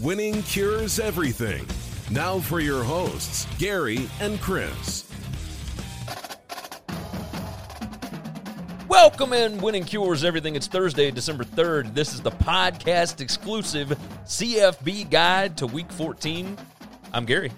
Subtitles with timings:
[0.00, 1.66] Winning cures everything.
[2.10, 5.06] Now for your hosts, Gary and Chris.
[8.88, 10.56] Welcome in Winning Cures Everything.
[10.56, 11.94] It's Thursday, December 3rd.
[11.94, 13.88] This is the podcast exclusive
[14.24, 16.56] CFB guide to week 14.
[17.12, 17.52] I'm Gary,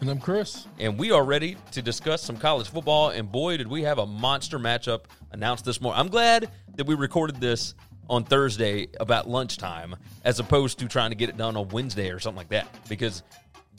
[0.00, 0.66] And I'm Chris.
[0.78, 3.10] and we are ready to discuss some college football.
[3.10, 5.02] And boy, did we have a monster matchup
[5.32, 6.00] announced this morning.
[6.00, 7.74] I'm glad that we recorded this
[8.08, 12.18] on Thursday about lunchtime as opposed to trying to get it done on Wednesday or
[12.18, 13.22] something like that because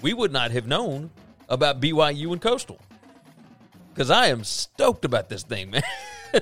[0.01, 1.09] we would not have known
[1.49, 2.79] about BYU and Coastal.
[3.93, 5.83] Because I am stoked about this thing, man.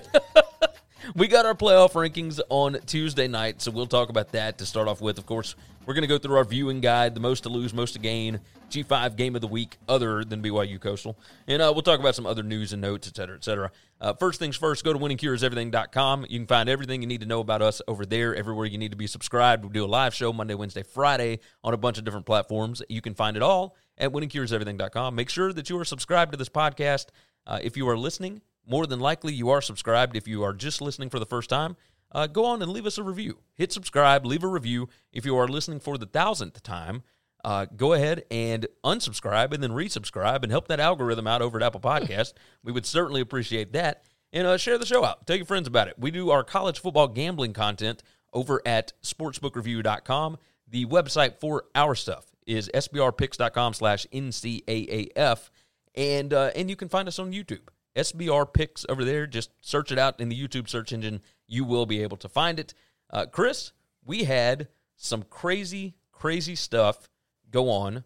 [1.16, 4.88] we got our playoff rankings on Tuesday night, so we'll talk about that to start
[4.88, 5.18] off with.
[5.18, 5.56] Of course,
[5.86, 8.42] we're going to go through our viewing guide, the most to lose, most to gain,
[8.70, 11.18] G5 game of the week, other than BYU Coastal.
[11.48, 13.72] And uh, we'll talk about some other news and notes, et cetera, et cetera.
[14.02, 16.26] Uh, first things first, go to winningcureseverything.com.
[16.30, 18.92] You can find everything you need to know about us over there, everywhere you need
[18.92, 19.64] to be subscribed.
[19.64, 22.82] We do a live show Monday, Wednesday, Friday on a bunch of different platforms.
[22.90, 25.16] You can find it all at winningcureseverything.com.
[25.16, 27.08] Make sure that you are subscribed to this podcast.
[27.46, 30.16] Uh, if you are listening, more than likely you are subscribed.
[30.16, 31.78] If you are just listening for the first time,
[32.12, 33.40] uh, go on and leave us a review.
[33.56, 34.90] Hit subscribe, leave a review.
[35.12, 37.04] If you are listening for the thousandth time,
[37.44, 41.64] uh, go ahead and unsubscribe and then resubscribe and help that algorithm out over at
[41.64, 42.34] Apple Podcast.
[42.64, 44.04] we would certainly appreciate that.
[44.34, 45.26] And uh, share the show out.
[45.26, 45.98] Tell your friends about it.
[45.98, 48.04] We do our college football gambling content
[48.34, 50.38] over at sportsbookreview.com.
[50.68, 55.50] The website for our stuff is sbrpicks.com slash NCAAF.
[55.96, 57.70] And, uh, and you can find us on YouTube.
[57.98, 59.28] SBR Picks over there.
[59.28, 61.22] Just search it out in the YouTube search engine.
[61.48, 62.74] You will be able to find it.
[63.10, 63.72] Uh, Chris,
[64.06, 67.10] we had some crazy, crazy stuff
[67.52, 68.04] go on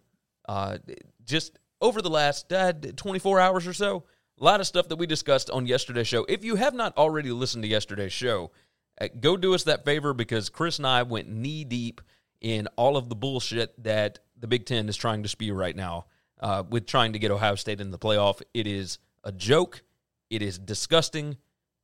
[0.48, 0.78] uh,
[1.24, 4.04] just over the last uh, 24 hours or so.
[4.40, 6.26] A lot of stuff that we discussed on yesterday's show.
[6.28, 8.52] If you have not already listened to yesterday's show,
[9.00, 12.02] uh, go do us that favor because Chris and I went knee deep
[12.40, 16.06] in all of the bullshit that the Big Ten is trying to spew right now
[16.40, 18.42] uh, with trying to get Ohio State in the playoff.
[18.54, 19.84] It is a joke.
[20.30, 21.38] It is disgusting.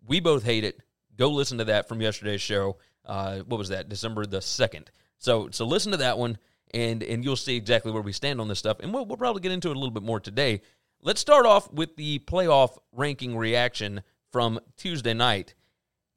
[0.05, 0.81] We both hate it.
[1.17, 2.77] Go listen to that from yesterday's show.
[3.05, 3.89] Uh, what was that?
[3.89, 4.91] December the second.
[5.17, 6.37] So so listen to that one,
[6.73, 8.77] and and you'll see exactly where we stand on this stuff.
[8.79, 10.61] And we'll we'll probably get into it a little bit more today.
[11.01, 15.53] Let's start off with the playoff ranking reaction from Tuesday night.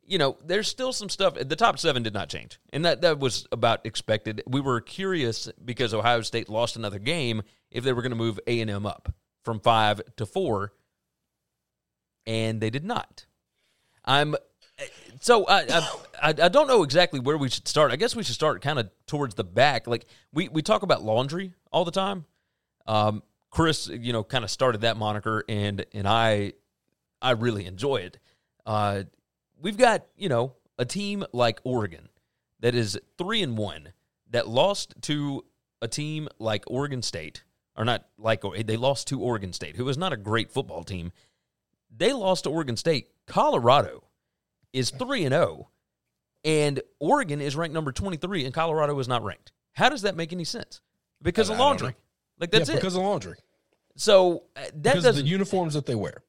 [0.04, 1.34] You know, there's still some stuff.
[1.34, 4.42] The top seven did not change, and that that was about expected.
[4.46, 8.40] We were curious because Ohio State lost another game if they were going to move
[8.46, 9.14] A and M up
[9.44, 10.72] from five to four
[12.30, 13.26] and they did not.
[14.04, 14.36] I'm
[15.20, 15.66] so I,
[16.22, 17.90] I I don't know exactly where we should start.
[17.90, 19.88] I guess we should start kind of towards the back.
[19.88, 22.24] Like we we talk about laundry all the time.
[22.86, 26.52] Um, Chris, you know, kind of started that moniker, and and I
[27.20, 28.18] I really enjoy it.
[28.64, 29.02] Uh,
[29.60, 32.08] we've got you know a team like Oregon
[32.60, 33.92] that is three and one
[34.30, 35.44] that lost to
[35.82, 37.42] a team like Oregon State,
[37.76, 41.10] or not like they lost to Oregon State, who is not a great football team.
[41.94, 43.08] They lost to Oregon State.
[43.26, 44.04] Colorado
[44.72, 45.68] is 3 and 0
[46.44, 49.52] and Oregon is ranked number 23 and Colorado is not ranked.
[49.72, 50.80] How does that make any sense?
[51.22, 51.94] Because I- of laundry.
[52.38, 52.78] Like that's yeah, it.
[52.78, 53.36] because of laundry.
[53.96, 56.22] so uh, that Because doesn't the uniforms that they wear.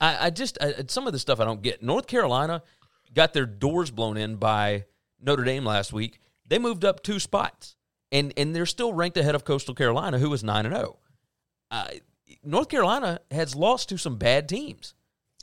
[0.00, 1.82] I, I just I, some of the stuff I don't get.
[1.82, 2.62] North Carolina
[3.12, 4.86] got their doors blown in by
[5.20, 6.18] Notre Dame last week.
[6.48, 7.76] They moved up two spots,
[8.10, 10.98] and and they're still ranked ahead of Coastal Carolina, who was nine and zero.
[12.44, 14.94] North Carolina has lost to some bad teams.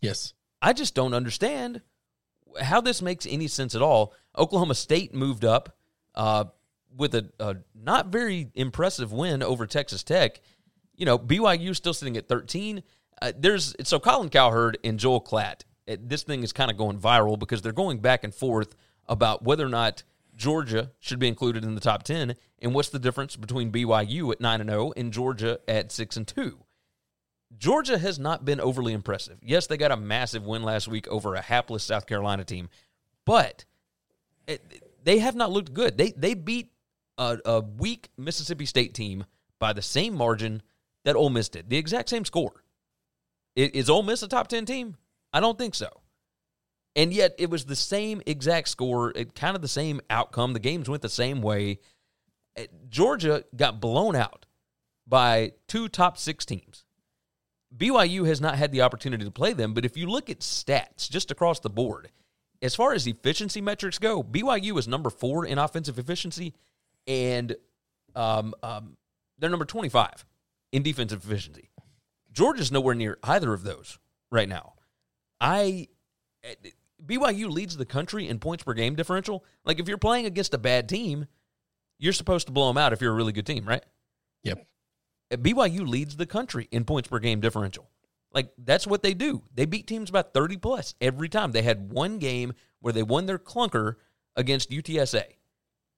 [0.01, 0.33] Yes.
[0.61, 1.81] I just don't understand
[2.61, 4.13] how this makes any sense at all.
[4.37, 5.77] Oklahoma State moved up
[6.15, 6.45] uh,
[6.95, 10.41] with a, a not very impressive win over Texas Tech.
[10.95, 12.83] You know, BYU still sitting at 13.
[13.21, 16.99] Uh, there's so Colin Cowherd and Joel Klatt it, this thing is kind of going
[16.99, 18.75] viral because they're going back and forth
[19.07, 20.03] about whether or not
[20.35, 24.41] Georgia should be included in the top 10 and what's the difference between BYU at
[24.41, 26.59] 9 and 0 and Georgia at 6 and 2.
[27.57, 29.37] Georgia has not been overly impressive.
[29.41, 32.69] Yes, they got a massive win last week over a hapless South Carolina team,
[33.25, 33.65] but
[34.47, 35.97] it, they have not looked good.
[35.97, 36.71] They they beat
[37.17, 39.25] a, a weak Mississippi State team
[39.59, 40.61] by the same margin
[41.05, 42.63] that Ole Miss did, the exact same score.
[43.55, 44.95] Is Ole Miss a top 10 team?
[45.33, 45.89] I don't think so.
[46.95, 50.53] And yet it was the same exact score, it, kind of the same outcome.
[50.53, 51.79] The games went the same way.
[52.89, 54.45] Georgia got blown out
[55.07, 56.85] by two top six teams.
[57.75, 61.09] BYU has not had the opportunity to play them, but if you look at stats
[61.09, 62.09] just across the board,
[62.61, 66.53] as far as efficiency metrics go, BYU is number four in offensive efficiency,
[67.07, 67.55] and
[68.15, 68.97] um, um,
[69.39, 70.25] they're number 25
[70.71, 71.69] in defensive efficiency.
[72.31, 73.99] Georgia's nowhere near either of those
[74.31, 74.73] right now.
[75.39, 75.87] I
[77.05, 79.43] BYU leads the country in points per game differential.
[79.65, 81.25] Like if you're playing against a bad team,
[81.97, 83.83] you're supposed to blow them out if you're a really good team, right?
[84.43, 84.65] Yep.
[85.31, 87.89] BYU leads the country in points per game differential.
[88.33, 89.43] Like that's what they do.
[89.53, 91.51] They beat teams about 30 plus every time.
[91.51, 93.95] They had one game where they won their clunker
[94.35, 95.23] against UTSA.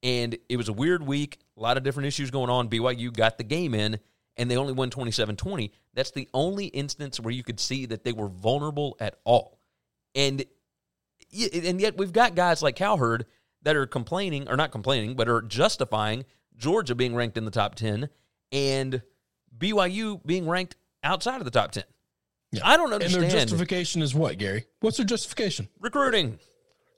[0.02, 2.70] And it was a weird week, a lot of different issues going on.
[2.70, 4.00] BYU got the game in
[4.36, 5.72] and they only won 27-20.
[5.94, 9.60] That's the only instance where you could see that they were vulnerable at all.
[10.16, 10.44] And
[11.32, 13.26] and yet we've got guys like Cowherd
[13.64, 16.26] that are complaining or not complaining, but are justifying
[16.56, 18.10] Georgia being ranked in the top 10
[18.52, 19.02] and
[19.58, 21.84] BYU being ranked outside of the top 10.
[22.52, 22.62] Yeah.
[22.64, 23.24] I don't understand.
[23.24, 24.66] And their justification is what, Gary?
[24.80, 25.68] What's their justification?
[25.80, 26.38] Recruiting.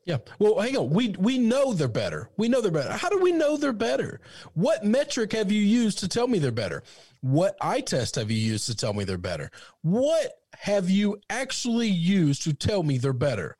[0.05, 0.17] Yeah.
[0.37, 0.91] Well, hang on.
[0.91, 2.29] We we know they're better.
[2.37, 2.91] We know they're better.
[2.91, 4.21] How do we know they're better?
[4.53, 6.83] What metric have you used to tell me they're better?
[7.21, 9.49] What eye test have you used to tell me they're better?
[9.81, 13.57] What have you actually used to tell me they're better?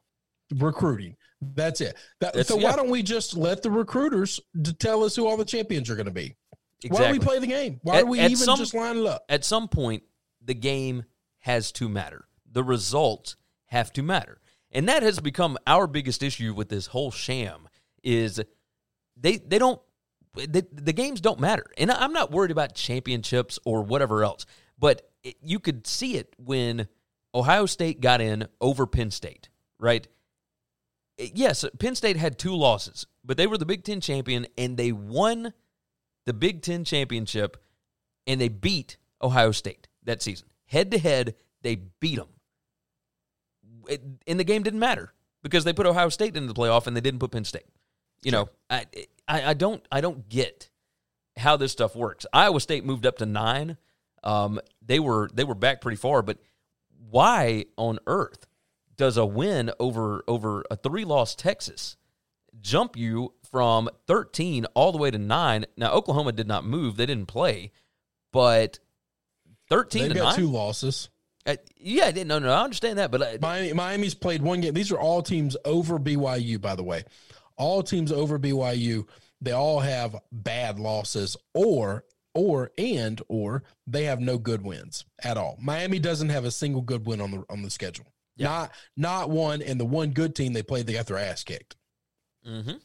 [0.53, 1.15] Recruiting.
[1.41, 1.95] That's it.
[2.21, 2.69] That, so yeah.
[2.69, 4.39] why don't we just let the recruiters
[4.79, 6.35] tell us who all the champions are going to be?
[6.83, 7.05] Exactly.
[7.05, 7.79] Why do we play the game?
[7.83, 9.25] Why at, do we even some, just line it up?
[9.29, 10.03] At some point,
[10.43, 11.03] the game
[11.39, 12.25] has to matter.
[12.51, 13.35] The results
[13.67, 14.39] have to matter.
[14.71, 17.67] And that has become our biggest issue with this whole sham
[18.03, 18.41] is
[19.15, 19.81] they they don't
[20.35, 21.65] the, the games don't matter.
[21.77, 24.45] And I'm not worried about championships or whatever else,
[24.77, 26.87] but it, you could see it when
[27.33, 29.49] Ohio State got in over Penn State,
[29.79, 30.07] right?
[31.17, 34.91] Yes, Penn State had two losses, but they were the Big Ten champion and they
[34.91, 35.53] won
[36.25, 37.57] the Big Ten championship
[38.27, 40.47] and they beat Ohio State that season.
[40.65, 42.27] Head to head, they beat them.
[44.27, 45.13] And the game didn't matter
[45.43, 47.67] because they put Ohio State into the playoff and they didn't put Penn State.
[48.23, 48.85] You know, I,
[49.27, 50.69] I, I don't I don't get
[51.37, 52.25] how this stuff works.
[52.33, 53.77] Iowa State moved up to nine.
[54.23, 56.39] Um, they were they were back pretty far, but
[57.09, 58.47] why on earth
[58.97, 61.97] does a win over over a three loss Texas
[62.61, 67.05] jump you from 13 all the way to 9 now oklahoma did not move they
[67.05, 67.71] didn't play
[68.31, 68.79] but
[69.69, 71.09] 13 They've to got 9 two losses
[71.45, 72.27] uh, yeah, I didn't.
[72.27, 74.73] No, no, I understand that, but uh, Miami, Miami's played one game.
[74.73, 77.03] These are all teams over BYU, by the way.
[77.55, 79.07] All teams over BYU.
[79.41, 82.03] They all have bad losses, or
[82.33, 85.57] or and or they have no good wins at all.
[85.61, 88.07] Miami doesn't have a single good win on the on the schedule.
[88.37, 88.47] Yeah.
[88.47, 91.75] Not not one, and the one good team they played, they got their ass kicked.
[92.47, 92.77] Mm-hmm.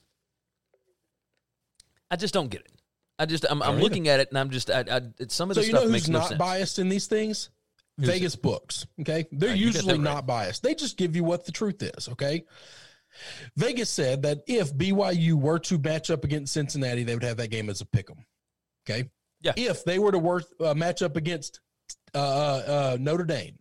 [2.10, 2.72] I just don't get it.
[3.18, 5.62] I just I'm, I'm looking at it and I'm just I, I some of the
[5.62, 6.38] so you stuff know makes who's no not sense.
[6.38, 7.50] biased in these things?
[7.98, 8.42] Who's Vegas it?
[8.42, 8.86] books.
[9.00, 10.00] Okay, they're right, usually right.
[10.00, 10.62] not biased.
[10.62, 12.08] They just give you what the truth is.
[12.08, 12.44] Okay.
[13.56, 17.50] Vegas said that if BYU were to match up against Cincinnati, they would have that
[17.50, 18.24] game as a pick 'em.
[18.88, 19.10] Okay.
[19.42, 19.52] Yeah.
[19.56, 21.60] If they were to work, uh, match up against
[22.14, 23.58] uh, uh, uh, Notre Dame,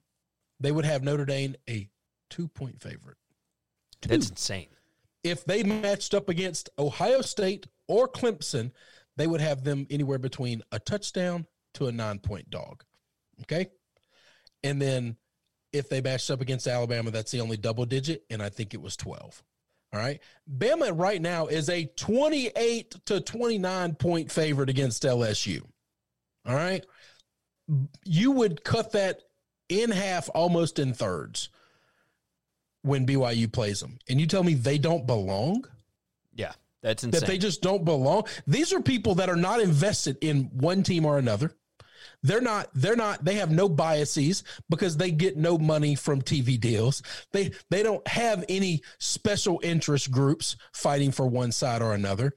[0.59, 1.89] they would have Notre Dame a
[2.29, 3.17] two point favorite.
[4.01, 4.09] Two.
[4.09, 4.67] That's insane.
[5.23, 8.71] If they matched up against Ohio State or Clemson,
[9.17, 12.83] they would have them anywhere between a touchdown to a nine point dog.
[13.41, 13.67] Okay.
[14.63, 15.17] And then
[15.71, 18.23] if they matched up against Alabama, that's the only double digit.
[18.29, 19.43] And I think it was 12.
[19.91, 20.19] All right.
[20.49, 25.61] Bama right now is a 28 to 29 point favorite against LSU.
[26.45, 26.85] All right.
[28.05, 29.21] You would cut that
[29.67, 31.49] in half, almost in thirds
[32.81, 34.00] when BYU plays them.
[34.09, 35.65] And you tell me they don't belong?
[36.33, 37.19] Yeah, that's insane.
[37.19, 38.25] That they just don't belong.
[38.48, 41.51] These are people that are not invested in one team or another.
[42.21, 46.59] They're not, they're not, they have no biases because they get no money from TV
[46.59, 47.01] deals.
[47.31, 52.33] They they don't have any special interest groups fighting for one side or another.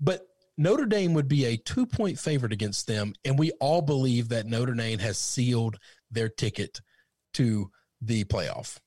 [0.00, 0.26] But
[0.58, 3.14] Notre Dame would be a two point favorite against them.
[3.24, 5.78] And we all believe that Notre Dame has sealed
[6.10, 6.80] their ticket
[7.34, 7.70] to
[8.00, 8.78] the playoff.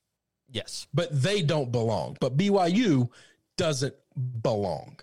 [0.50, 0.86] Yes.
[0.94, 2.16] but they don't belong.
[2.20, 3.10] But BYU
[3.56, 3.94] doesn't
[4.42, 4.98] belong.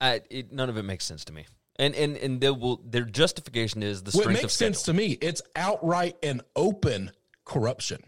[0.00, 1.46] I, it, none of it makes sense to me.
[1.76, 5.12] And and and they will, their justification is the strength makes of sense to me,
[5.20, 7.10] it's outright and open
[7.46, 8.02] corruption.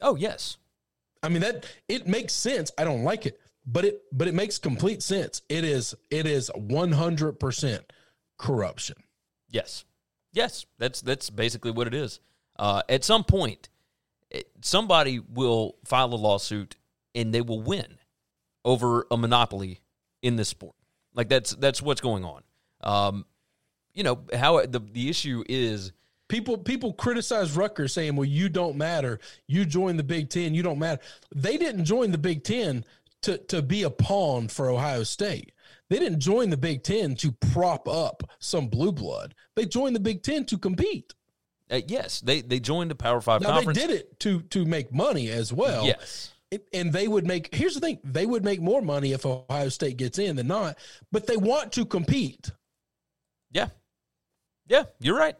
[0.00, 0.58] Oh yes,
[1.22, 2.70] I mean that it makes sense.
[2.78, 5.42] I don't like it, but it but it makes complete sense.
[5.48, 7.80] It is it is 100%
[8.38, 8.96] corruption.
[9.50, 9.84] yes,
[10.32, 10.66] yes.
[10.78, 12.20] That's that's basically what it is.
[12.58, 13.68] Uh, at some point,
[14.60, 16.76] somebody will file a lawsuit
[17.14, 17.98] and they will win
[18.64, 19.80] over a monopoly
[20.22, 20.74] in this sport.
[21.14, 22.42] Like that's that's what's going on.
[22.82, 23.24] Um,
[23.94, 25.92] you know how the the issue is.
[26.28, 29.20] People people criticize Rutgers saying, "Well, you don't matter.
[29.46, 31.00] You joined the Big 10, you don't matter."
[31.34, 32.84] They didn't join the Big 10
[33.22, 35.52] to to be a pawn for Ohio State.
[35.88, 39.34] They didn't join the Big 10 to prop up some blue blood.
[39.54, 41.14] They joined the Big 10 to compete.
[41.70, 43.78] Uh, yes, they they joined the Power Five Now conference.
[43.78, 45.84] they did it to to make money as well.
[45.86, 46.32] Yes.
[46.50, 49.68] It- and they would make here's the thing they would make more money if ohio
[49.68, 50.78] state gets in than not
[51.10, 52.52] but they want to compete
[53.50, 53.70] Yeah.
[54.68, 55.34] Yeah, you're right.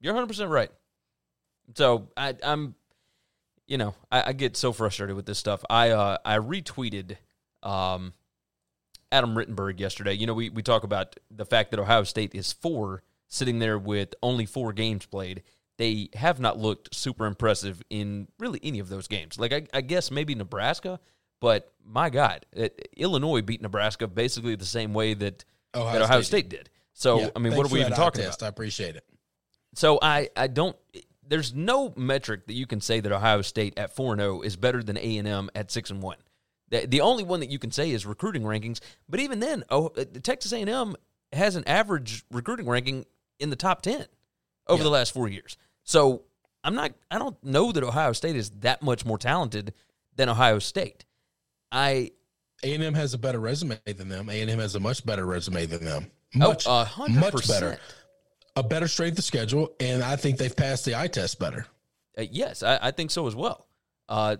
[0.00, 0.70] You're 100% right.
[1.76, 2.74] So I, I'm,
[3.68, 5.64] you know, I, I get so frustrated with this stuff.
[5.70, 7.16] I uh, I retweeted
[7.62, 8.12] um,
[9.12, 10.14] Adam Rittenberg yesterday.
[10.14, 13.78] You know, we, we talk about the fact that Ohio State is four, sitting there
[13.78, 15.42] with only four games played.
[15.80, 19.38] They have not looked super impressive in really any of those games.
[19.38, 21.00] Like, I, I guess maybe Nebraska,
[21.40, 25.42] but my God, it, Illinois beat Nebraska basically the same way that
[25.74, 26.70] Ohio that Ohio State State did.
[26.92, 28.42] So, Yeah, I mean, what are we even talking test.
[28.42, 28.46] about?
[28.46, 29.04] i appreciate it
[29.74, 30.76] So I, I don't.
[31.26, 34.56] There's no metric that you can say that Ohio State at four and zero is
[34.56, 36.18] better than A and M at six and one.
[36.68, 38.80] The, the only one that you can say is recruiting rankings.
[39.08, 40.94] But even then, oh, uh, Texas A and M
[41.32, 43.06] has an average recruiting ranking
[43.38, 44.04] in the top ten
[44.66, 44.84] over Yeah.
[44.84, 45.56] the last four years.
[45.84, 46.22] So
[46.62, 46.92] I'm not.
[47.10, 49.74] I don't know that Ohio State is that much more talented
[50.16, 51.04] than Ohio State.
[51.72, 52.10] I
[52.62, 56.10] a&m has a better resume than them a&m has a much better resume than them
[56.36, 57.78] oh, much, a hundred much better
[58.56, 61.64] a better strength of schedule and i think they've passed the eye test better
[62.18, 63.66] Uh, yes, I, I think so as well.
[64.10, 64.36] Uh,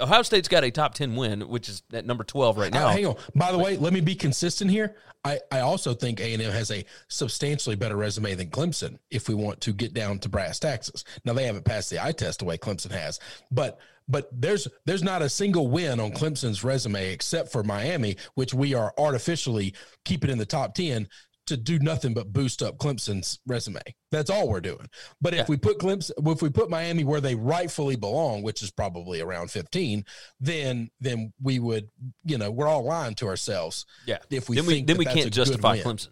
[0.00, 2.88] Ohio State's got a top ten win, which is at number twelve right now.
[2.88, 3.16] Uh, hang on.
[3.34, 4.96] By the way let me be consistent here.
[5.24, 9.60] I, I also think a&m has a substantially better resume than clemson if we want
[9.62, 12.56] to get down to brass taxes now they haven't passed the eye test the way
[12.56, 17.62] clemson has but but there's there's not a single win on clemson's resume except for
[17.62, 19.74] miami which we are artificially
[20.04, 21.06] keeping in the top 10
[21.50, 23.80] to do nothing but boost up clemson's resume
[24.10, 24.88] that's all we're doing
[25.20, 25.42] but Yeah.
[25.42, 29.20] if we put clemson if we put miami where they rightfully belong which is probably
[29.20, 30.04] around 15
[30.40, 31.90] then then we would
[32.24, 34.18] you know we're all lying to ourselves Yeah.
[34.30, 35.78] if we then we then that we can't justify.
[35.78, 36.08] Clemson.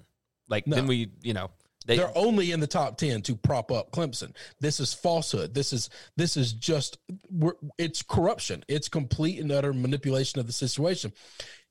[0.49, 0.77] Like No.
[0.77, 1.51] then we you know
[1.87, 4.35] they They're only in the top 10 to prop up Clemson.
[4.61, 5.55] This is falsehood.
[5.55, 6.99] This is this is just
[7.31, 8.63] we're, it's corruption.
[8.69, 11.15] It's complete and utter manipulation of the situation.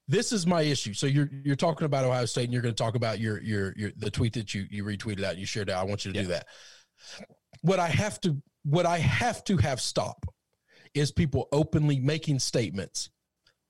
[0.07, 0.93] This is my issue.
[0.93, 3.73] So you're you're talking about Ohio State and you're going to talk about your your
[3.75, 5.81] your the tweet that you you retweeted out and you shared out.
[5.81, 6.47] I want you to do that.
[7.61, 10.25] What I have to what I have to have stop
[10.93, 13.09] is people openly making statements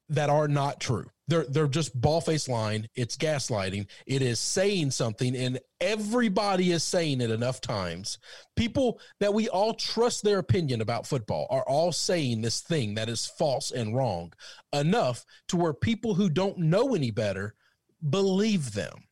[0.09, 1.05] that are not true.
[1.27, 2.87] They're they're just ball face line.
[2.95, 3.87] It's gaslighting.
[4.05, 8.17] It is saying something, and everybody is saying it enough times.
[8.55, 13.09] People that we all trust their opinion about football are all saying this thing that
[13.09, 14.33] is false and wrong
[14.73, 17.55] enough to where people who don't know any better
[18.09, 19.06] believe them.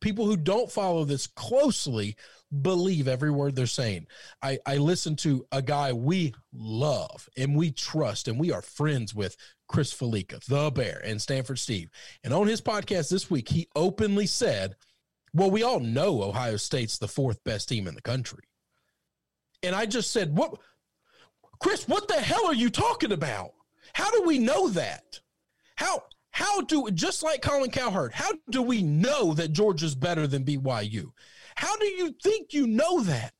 [0.00, 2.16] People who don't follow this closely
[2.62, 4.06] believe every word they're saying.
[4.42, 9.14] I, I listen to a guy we love and we trust and we are friends
[9.14, 9.36] with,
[9.68, 11.90] Chris Fallica, the Bear, and Stanford Steve.
[12.24, 14.76] And on his podcast this week, he openly said,
[15.34, 18.44] Well, we all know Ohio State's the fourth best team in the country.
[19.62, 20.58] And I just said, What,
[21.60, 23.52] Chris, what the hell are you talking about?
[23.92, 25.20] How do we know that?
[25.76, 26.04] How,
[26.36, 31.06] how do, just like Colin Cowherd, how do we know that Georgia's better than BYU?
[31.54, 33.32] How do you think you know that?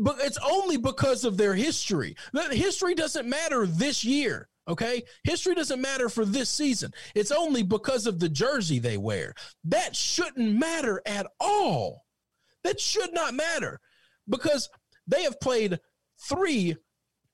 [0.00, 2.16] But it's only because of their history.
[2.50, 4.48] History doesn't matter this year.
[4.66, 5.02] Okay.
[5.22, 6.94] History doesn't matter for this season.
[7.14, 9.34] It's only because of the jersey they wear.
[9.64, 12.06] That shouldn't matter at all.
[12.64, 13.80] That should not matter
[14.26, 14.70] because
[15.06, 15.78] they have played
[16.26, 16.74] three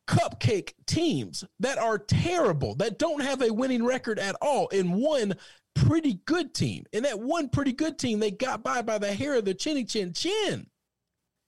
[0.06, 5.34] cupcake teams that are terrible, that don't have a winning record at all, and one
[5.74, 6.84] pretty good team.
[6.92, 9.84] And that one pretty good team, they got by by the hair of the chinny
[9.84, 10.66] chin chin.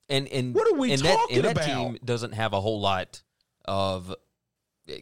[0.09, 1.67] and and What are we and that, talking and that about?
[1.67, 3.23] team doesn't have a whole lot
[3.65, 4.15] of uh,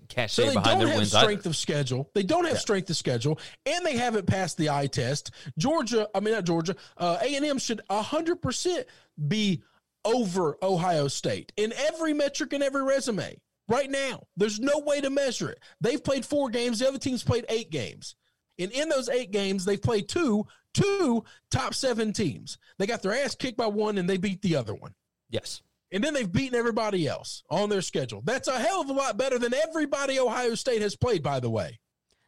[0.09, 2.11] cachet So they behind don't have wins strength of schedule.
[2.15, 5.31] They don't have strength of schedule, and they haven't passed the eye test.
[5.59, 8.87] Georgia, I mean not Georgia, uh, A and M should hundred percent
[9.29, 9.63] be
[10.05, 13.37] over Ohio State in every metric and every resume.
[13.69, 14.23] Right now.
[14.37, 15.59] There's no way to measure it.
[15.81, 18.15] They've played four games, the other team's played eight games.
[18.59, 22.57] And in those eight games, they've played two, two top seven teams.
[22.79, 24.95] They got their ass kicked by one and they beat the other one.
[25.29, 25.63] Yes.
[25.93, 28.23] And then they've beaten everybody else on their schedule.
[28.25, 31.51] That's a hell of a lot better than everybody Ohio State has played, by the
[31.51, 31.79] way.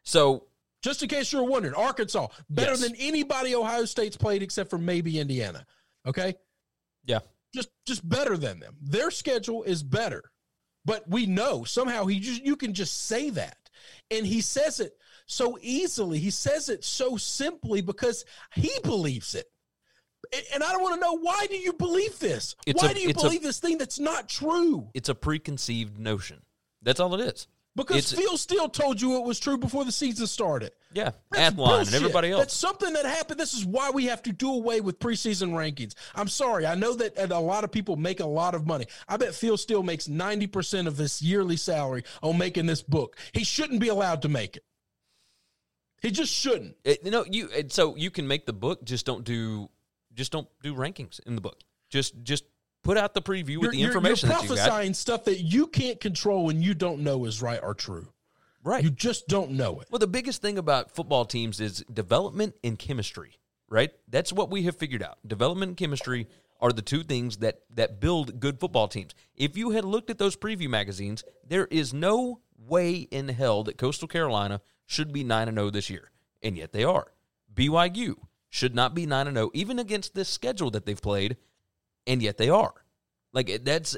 [0.05, 0.45] So
[0.83, 2.81] Just in case you're wondering, Arkansas, better Yes.
[2.83, 5.67] than anybody Ohio State's played except for maybe Indiana.
[6.07, 6.35] Okay?
[7.05, 7.19] yeah,
[7.55, 8.77] Just just better than them.
[8.81, 10.31] Their schedule is better.
[10.89, 13.57] But we know somehow he just you can just say that.
[14.11, 16.19] And he says it so easily.
[16.19, 19.47] He says it so simply because he believes it.
[20.53, 22.57] And I don't want to know why do you believe this?
[22.67, 24.89] It's why a- do you it's a- believe this thing that's not true?
[24.95, 26.43] it's a preconceived notion.
[26.83, 27.47] That's all it is.
[27.77, 30.73] Because It's- Phil Steele told you it was true before the season started.
[30.93, 32.41] Yeah, That's Athlon and everybody else.
[32.41, 33.39] That's something that happened.
[33.39, 35.95] This is why we have to do away with preseason rankings.
[36.15, 36.67] I'm sorry.
[36.67, 38.87] I know that a lot of people make a lot of money.
[39.07, 43.17] I bet Phil Steele makes 90% of his yearly salary on making this book.
[43.33, 44.65] He shouldn't be allowed to make it.
[46.01, 46.77] He just shouldn't.
[46.85, 48.85] It- you know, you so you can make the book.
[48.85, 49.69] Just don't do,
[50.15, 51.61] just don't do rankings in the book.
[51.91, 52.45] Just just
[52.83, 54.69] put out the preview with You're, the you're- information you're that you got.
[54.69, 58.09] prophesying stuff that you can't control and you don't know is right or true.
[58.65, 58.83] Right.
[58.83, 59.89] You just don't know it.
[59.91, 63.91] Well, the biggest thing about football teams is development and chemistry, right?
[64.09, 65.19] That's what we have figured out.
[65.27, 66.29] Development and chemistry
[66.61, 69.15] are the two things that that build good football teams.
[69.37, 73.79] If you had looked at those preview magazines, there is no way in hell that
[73.79, 76.11] Coastal Carolina should be 9 and 0 this year,
[76.43, 77.13] and yet they are.
[77.55, 78.17] BYU
[78.51, 81.37] should not be 9 and 0 even against this schedule that they've played,
[82.09, 82.75] and yet they are.
[83.33, 83.97] Like that's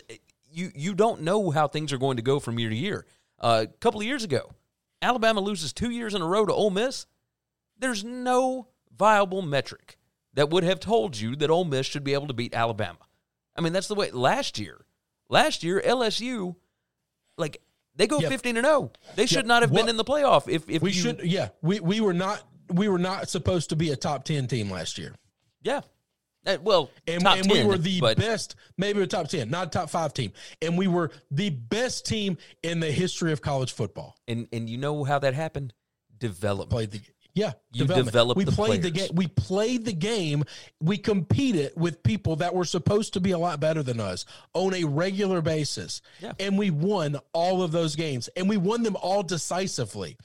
[0.50, 3.06] you you don't know how things are going to go from year to year.
[3.38, 4.50] Uh, a couple of years ago,
[5.00, 7.06] Alabama loses two years in a row to Ole Miss.
[7.78, 9.96] There's no viable metric
[10.34, 12.98] that would have told you that Ole Miss should be able to beat Alabama.
[13.56, 14.10] I mean, that's the way.
[14.10, 14.84] Last year,
[15.28, 16.56] last year LSU,
[17.38, 17.62] like
[17.96, 18.30] they go Yep.
[18.30, 18.92] 15 and 0.
[19.16, 19.46] They should Yep.
[19.46, 20.48] not have been in the playoff.
[20.48, 23.76] If if We you, should yeah, we we were not we were not supposed to
[23.76, 25.14] be a top 10 team last year.
[25.62, 25.80] yeah.
[26.46, 29.66] Uh, well, And, and 10, we were the but best, maybe a top 10, not
[29.68, 30.32] a top five team.
[30.62, 34.16] And we were the best team in the history of college football.
[34.26, 35.74] and and you know how that happened?
[36.18, 36.70] Development.
[36.70, 37.00] Played the
[37.34, 38.06] yeah, You development.
[38.06, 39.10] develop We the played the game.
[39.14, 40.44] We played the game.
[40.80, 44.74] We competed with people that were supposed to be a lot better than us on
[44.74, 46.02] a regular basis.
[46.20, 46.32] Yeah.
[46.40, 48.28] And we won all of those games.
[48.36, 50.16] And we won them all decisively.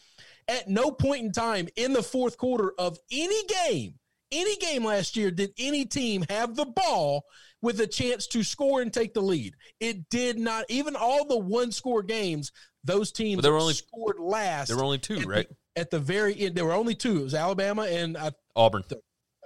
[0.48, 3.96] At no point in time in the fourth quarter of any game,
[4.32, 7.24] any game last year, did any team have the ball
[7.62, 9.54] with a chance to score and take the lead.
[9.80, 10.66] It did not.
[10.70, 12.52] Even all the one score games,
[12.84, 14.68] those teams But there were only- scored last.
[14.68, 15.48] there were only two, at the- right?
[15.76, 16.56] at the very end.
[16.56, 17.20] There were only two.
[17.22, 18.84] It was Alabama and uh, Auburn.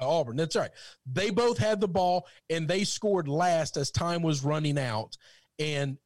[0.01, 0.35] Auburn.
[0.37, 0.71] That's right.
[1.05, 5.17] They both had the ball and they scored last as time was running out.
[5.57, 5.97] And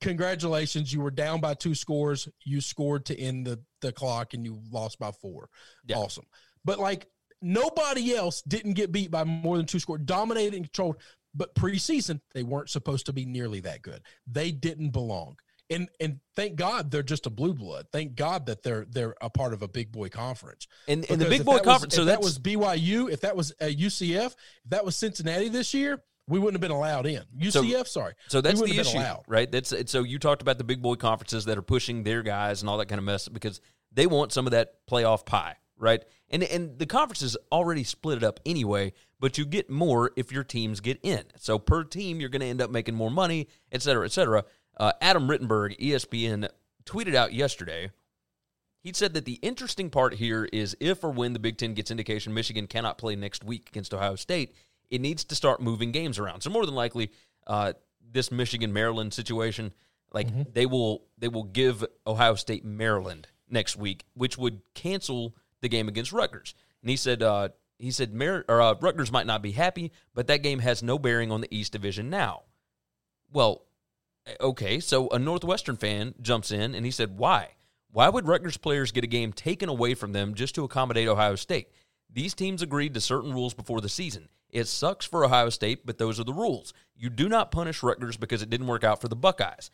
[0.00, 2.28] congratulations, you were down by two scores.
[2.44, 5.48] You scored to end the, the clock and you lost by four.
[5.86, 5.96] Yeah.
[5.96, 6.26] Awesome.
[6.64, 7.06] But like
[7.42, 10.96] nobody else didn't get beat by more than two score, dominated and controlled.
[11.34, 14.02] But preseason, they weren't supposed to be nearly that good.
[14.26, 15.36] They didn't belong.
[15.70, 17.86] And and thank God they're just a blue blood.
[17.92, 20.66] Thank God that they're they're a part of a big boy conference.
[20.88, 21.94] And, and the big boy that was- conference.
[21.94, 24.34] so that was BYU, if that was uh, UCF, if
[24.70, 27.22] that was Cincinnati this year, we wouldn't have been allowed in.
[27.38, 28.14] UCF, sorry.
[28.28, 29.24] So that's we the issue, allowed.
[29.28, 29.50] right?
[29.50, 32.70] That's so you talked about the big boy conferences that are pushing their guys and
[32.70, 33.60] all that kind of mess because
[33.92, 36.02] they want some of that playoff pie, right?
[36.30, 40.30] And and the conference is already split it up anyway, but you get more if
[40.30, 41.24] your teams get in.
[41.36, 44.44] So per team, you're going to end up making more money, et cetera, et cetera.
[44.76, 46.48] Uh, Adam Rittenberg, ESPN,
[46.84, 47.90] tweeted out yesterday.
[48.80, 51.90] He said that the interesting part here is if or when the Big Ten gets
[51.90, 54.54] indication Michigan cannot play next week against Ohio State,
[54.90, 56.42] it needs to start moving games around.
[56.42, 57.10] So more than likely,
[57.46, 57.72] uh,
[58.10, 59.72] this Michigan Maryland situation,
[60.12, 65.68] like they will they will give Ohio State Maryland next week, which would cancel the
[65.68, 66.54] game against Rutgers.
[66.82, 70.26] And he said uh, he said Mar- or, uh, Rutgers might not be happy, but
[70.26, 72.42] that game has no bearing on the East Division now.
[73.32, 73.64] Well,
[74.40, 77.50] okay, so a Northwestern fan jumps in and he said, Why?
[77.90, 81.36] Why would Rutgers players get a game taken away from them just to accommodate Ohio
[81.36, 81.68] State?
[82.10, 84.28] These teams agreed to certain rules before the season.
[84.50, 86.72] It sucks for Ohio State, but those are the rules.
[86.96, 89.70] You do not punish Rutgers because it didn't work out for the Buckeyes.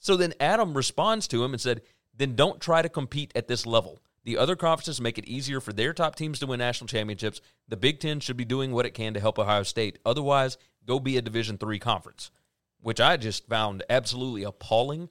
[0.00, 1.82] So then Adam responds to him and said,
[2.14, 4.00] Then don't try to compete at this level.
[4.28, 7.40] The other conferences make it easier for their top teams to win national championships.
[7.66, 9.98] The Big Ten should be doing what it can to help Ohio State.
[10.04, 12.30] Otherwise, go be a Division three conference,
[12.82, 15.08] which I just found absolutely appalling.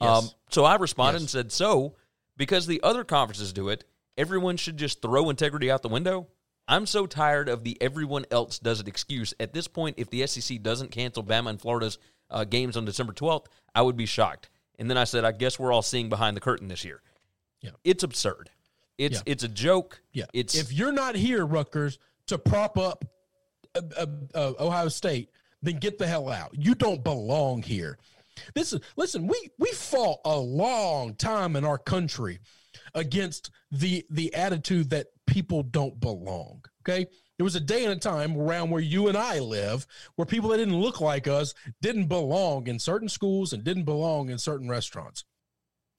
[0.00, 0.08] Yes.
[0.22, 1.22] Um, so I responded Yes.
[1.22, 1.96] and said, "So,
[2.36, 3.82] because the other conferences do it,
[4.16, 6.28] everyone should just throw integrity out the window."
[6.68, 9.34] I'm so tired of the everyone else does it excuse.
[9.40, 11.98] At this point, if the SEC doesn't cancel Bama and Florida's
[12.30, 14.48] uh, games on December 12th, I would be shocked.
[14.78, 17.02] And then I said, I guess we're all seeing behind the curtain this year.
[17.60, 17.70] Yeah.
[17.82, 18.48] It's absurd.
[19.00, 19.32] It's Yeah.
[19.32, 20.02] it's a joke.
[20.12, 20.26] Yeah.
[20.34, 23.04] It's if you're not here, Rutgers, to prop up
[23.74, 25.30] uh, uh, uh, Ohio State,
[25.62, 26.50] then get the hell out.
[26.52, 27.98] You don't belong here.
[28.54, 29.26] This is listen.
[29.26, 32.40] We we fought a long time in our country
[32.94, 36.62] against the the attitude that people don't belong.
[36.82, 37.06] Okay.
[37.38, 39.86] There was a day and a time around where you and I live
[40.16, 44.28] where people that didn't look like us didn't belong in certain schools and didn't belong
[44.28, 45.24] in certain restaurants.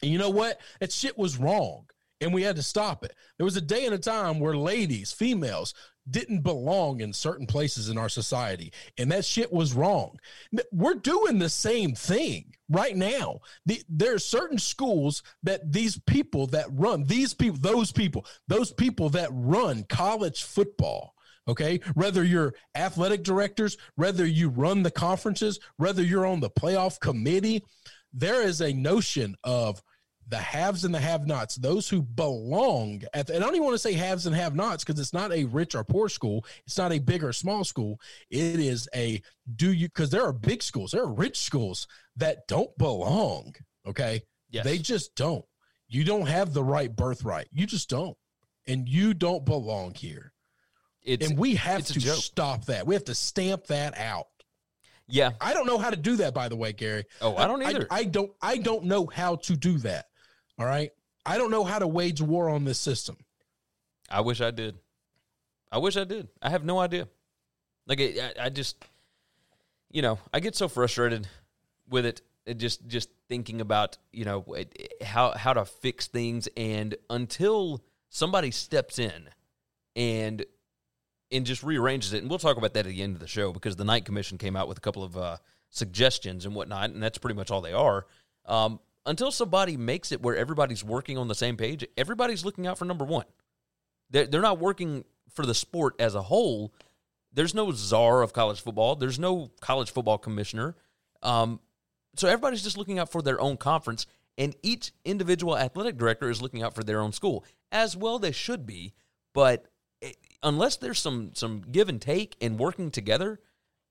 [0.04, 0.62] And you know what?
[0.80, 1.88] That shit was wrong.
[2.22, 3.16] And we had to stop it.
[3.38, 5.74] There was a day and a time where ladies, females,
[6.10, 8.72] didn't belong in certain places in our society.
[8.98, 10.18] And that shit was wrong.
[10.72, 13.40] We're doing the same thing right now.
[13.66, 18.72] The, there are certain schools that these people that run, these people, those people, those
[18.72, 21.16] people that run college football,
[21.48, 27.00] okay whether you're athletic directors whether you run the conferences whether you're on the playoff
[27.00, 27.64] committee
[28.14, 29.82] there is a notion of
[30.32, 33.76] the haves and the have-nots those who belong at the, and i don't even want
[33.76, 36.92] to say haves and have-nots because it's not a rich or poor school it's not
[36.92, 39.22] a big or small school it is a
[39.56, 43.54] do you because there are big schools there are rich schools that don't belong
[43.86, 44.64] okay yes.
[44.64, 45.46] they just don't
[45.88, 48.18] you don't have the right birthright you just don't
[48.68, 50.34] and you don't belong here
[51.04, 52.86] it's and we have to stop that.
[52.86, 54.28] We have to stamp that out.
[55.08, 55.32] yeah.
[55.40, 57.06] I don't know how to do that, by the way, Gary.
[57.22, 57.88] Oh, I don't either.
[57.90, 58.32] I, don't.
[58.42, 60.08] I don't know how to do that.
[60.60, 60.92] All right.
[61.26, 63.18] I don't know how to wage war on this system.
[64.10, 64.78] I wish I did.
[65.72, 66.28] I wish I did.
[66.42, 67.08] I have no idea.
[67.88, 68.84] Like I, I- just,
[69.92, 71.28] you know, I get so frustrated
[71.90, 72.22] with it.
[72.46, 74.46] it just, just thinking about, you know,
[75.04, 79.30] how how to fix things, and until somebody steps in
[79.96, 80.46] and
[81.32, 83.54] and just rearranges it, and we'll talk about that at the end of the show
[83.54, 85.38] because the Knight Commission came out with a couple of uh,
[85.70, 88.06] suggestions and whatnot, and that's pretty much all they are.
[88.46, 92.78] Um, until somebody makes it where everybody's working on the same page, everybody's looking out
[92.78, 93.26] for number one.
[94.10, 96.74] They're, they're not working for the sport as a whole.
[97.34, 98.96] There's no czar of college football.
[98.96, 100.76] There's no college football commissioner.
[101.24, 101.60] Um,
[102.16, 104.06] so everybody's just looking out for their own conference,
[104.38, 108.34] and each individual athletic director is looking out for their own school, as well they
[108.34, 108.94] should be.
[109.34, 109.68] But
[110.02, 110.12] eh,
[110.44, 113.40] unless there's some some give and take and working together,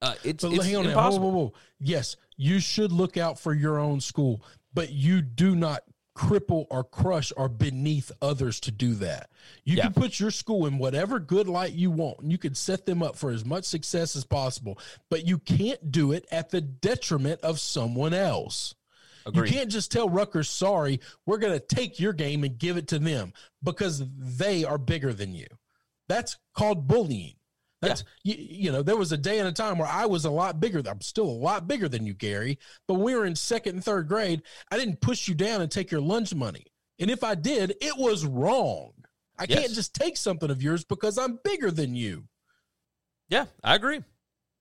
[0.03, 1.31] uh, it's, But it's hang on impossible.
[1.31, 1.55] Whoa, whoa, whoa.
[1.79, 4.43] Yes, you should look out for your own school,
[4.75, 5.83] but you do not
[6.17, 9.31] cripple or crush or beneath others to do that.
[9.65, 9.85] You Yeah.
[9.85, 13.03] can put your school in whatever good light you want, and you can set them
[13.03, 14.79] up for as much success as possible,
[15.09, 18.75] but you can't do it at the detriment of someone else.
[19.25, 19.51] Agreed.
[19.51, 22.89] You can't just tell Rutgers, sorry, we're going to take your game and give it
[22.89, 25.47] to them because they are bigger than you.
[26.09, 27.37] That's called bullying.
[27.81, 30.31] That's you, you know, there was a day and a time where I was a
[30.31, 30.83] lot bigger.
[30.87, 32.59] I'm still a lot bigger than you, Gary.
[32.87, 35.91] But we were in second and third grade, I didn't push you down and take
[35.91, 36.67] your lunch money.
[36.99, 38.93] And if I did, it was wrong.
[39.39, 39.59] I Yes.
[39.61, 42.29] can't just take something of yours because I'm bigger than you.
[43.31, 44.03] Yeah, I agree.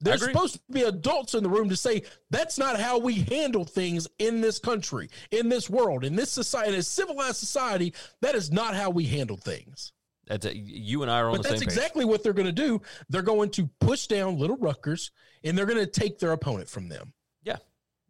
[0.02, 3.66] There's supposed to be adults in the room to say that's not how we handle
[3.66, 7.94] things in this country, in this world, in this society, in a civilized society.
[8.22, 9.92] That is not how we handle things.
[10.30, 11.66] That's a, you and I are on But the same page.
[11.68, 12.82] That's exactly what they're going to do.
[13.10, 15.12] They're going to push down little Rutgers,
[15.44, 17.14] and they're going to take their opponent from them
[17.44, 17.58] Yeah,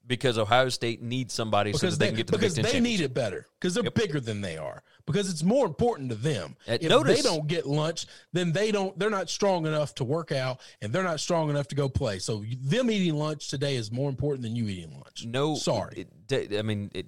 [0.06, 2.56] because Ohio State needs somebody so because that they, they, can get to the because
[2.56, 3.94] Big Ten they need it better because they're Yep.
[3.96, 6.58] bigger than they are because it's more important to them.
[6.68, 9.00] Uh, if notice- they don't get lunch, then they don't.
[9.00, 12.20] They're not strong enough to work out, and they're not strong enough to go play.
[12.20, 15.26] So them eating lunch today is more important than you eating lunch.
[15.26, 16.06] No, sorry.
[16.30, 17.08] it- I mean, it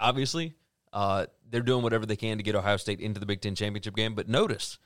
[0.00, 0.54] obviously
[0.92, 3.94] uh, they're doing whatever they can to get Ohio State into the Big Ten championship
[3.96, 4.14] game.
[4.14, 4.78] But notice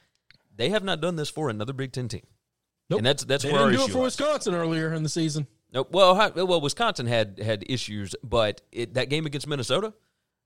[0.54, 2.26] they have not done this for another Big Ten team.
[2.90, 2.98] Nope.
[2.98, 4.18] And that's that's they where our didn't do it for lies.
[4.18, 5.46] Wisconsin earlier in the season.
[5.72, 5.88] Nope.
[5.92, 9.94] Well, Ohio, well, Wisconsin had had issues, but it, that game against Minnesota,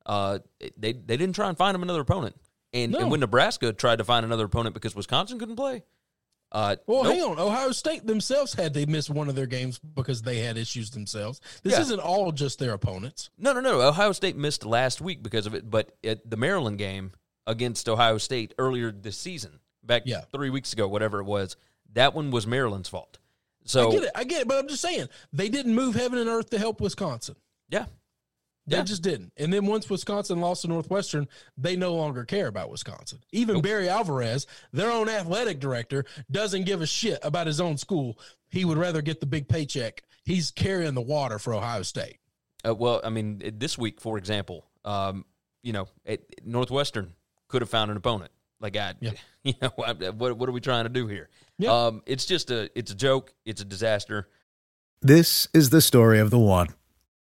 [0.05, 2.37] uh, it- they they didn't try and find them another opponent.
[2.73, 2.99] And, No.
[3.01, 5.83] and when Nebraska tried to find another opponent because Wisconsin couldn't play,
[6.57, 7.13] uh, Well, nope.
[7.15, 7.39] hang on.
[7.39, 11.41] Ohio State themselves had to miss one of their games because they had issues themselves.
[11.63, 11.81] This Yeah.
[11.83, 13.29] isn't all just their opponents.
[13.37, 13.81] No, no, no.
[13.83, 17.13] Ohio State missed last week because of it, but at the Maryland game
[17.47, 20.23] against Ohio State earlier this season, back Yeah.
[20.33, 21.57] three weeks ago, whatever it was,
[21.93, 23.19] that one was Maryland's fault.
[23.65, 24.11] So I get it.
[24.15, 24.49] I get it.
[24.49, 27.37] But I'm just saying they didn't move heaven and earth to help Wisconsin.
[27.69, 27.87] yeah,
[28.67, 28.83] They Yeah.
[28.83, 29.33] just didn't.
[29.37, 33.21] And then once Wisconsin lost to Northwestern, they no longer care about Wisconsin.
[33.33, 38.19] Even Barry Alvarez, their own athletic director, doesn't give a shit about his own school.
[38.49, 40.03] He would rather get the big paycheck.
[40.25, 42.19] He's carrying the water for Ohio State.
[42.67, 45.25] Uh, well, I mean, this week, for example, um,
[45.63, 47.13] you know, it, Northwestern
[47.49, 48.33] could have found an opponent.
[48.61, 49.13] Like, I, Yeah.
[49.45, 51.29] you know, I, what what are we trying to do here?
[51.59, 51.71] Yeah.
[51.73, 53.33] Um, it's just a it's a joke.
[53.45, 54.29] It's a disaster.
[55.03, 56.69] This is the story of the one.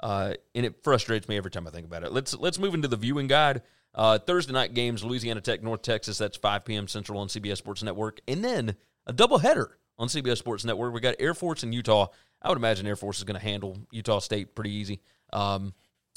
[0.00, 2.12] Uh, and it frustrates me every time I think about it.
[2.12, 3.62] Let's let's move into the viewing guide.
[3.94, 6.18] Uh, Thursday night games: Louisiana Tech, North Texas.
[6.18, 6.88] That's 5 p.m.
[6.88, 8.76] Central on CBS Sports Network, and then
[9.06, 10.92] a doubleheader on CBS Sports Network.
[10.92, 12.08] We got Air Force and Utah.
[12.42, 15.00] I would imagine Air Force is going to handle Utah State pretty easy.
[15.32, 15.72] Um,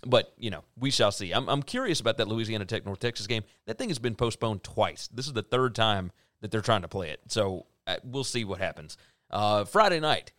[0.05, 1.31] but you know, we shall see.
[1.31, 3.43] I'm I'm curious about that Louisiana Tech North Texas game.
[3.65, 5.07] That thing has been postponed twice.
[5.07, 6.11] This is the third time
[6.41, 7.21] that they're trying to play it.
[7.27, 8.97] So uh, we'll see what happens.
[9.29, 10.31] Uh, Friday night,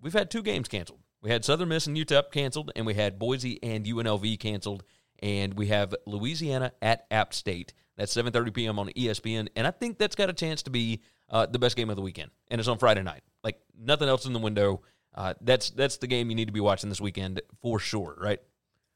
[0.00, 1.00] we've had two games canceled.
[1.20, 4.84] We had Southern Miss and UTEP canceled, and we had Boise and UNLV canceled,
[5.20, 7.72] and we have Louisiana at App State.
[7.96, 8.78] That's 7:30 p.m.
[8.78, 11.90] on ESPN, and I think that's got a chance to be uh, the best game
[11.90, 12.30] of the weekend.
[12.48, 13.22] And it's on Friday night.
[13.42, 14.82] Like nothing else in the window.
[15.14, 18.40] Uh, that's that's the game you need to be watching this weekend for sure, right?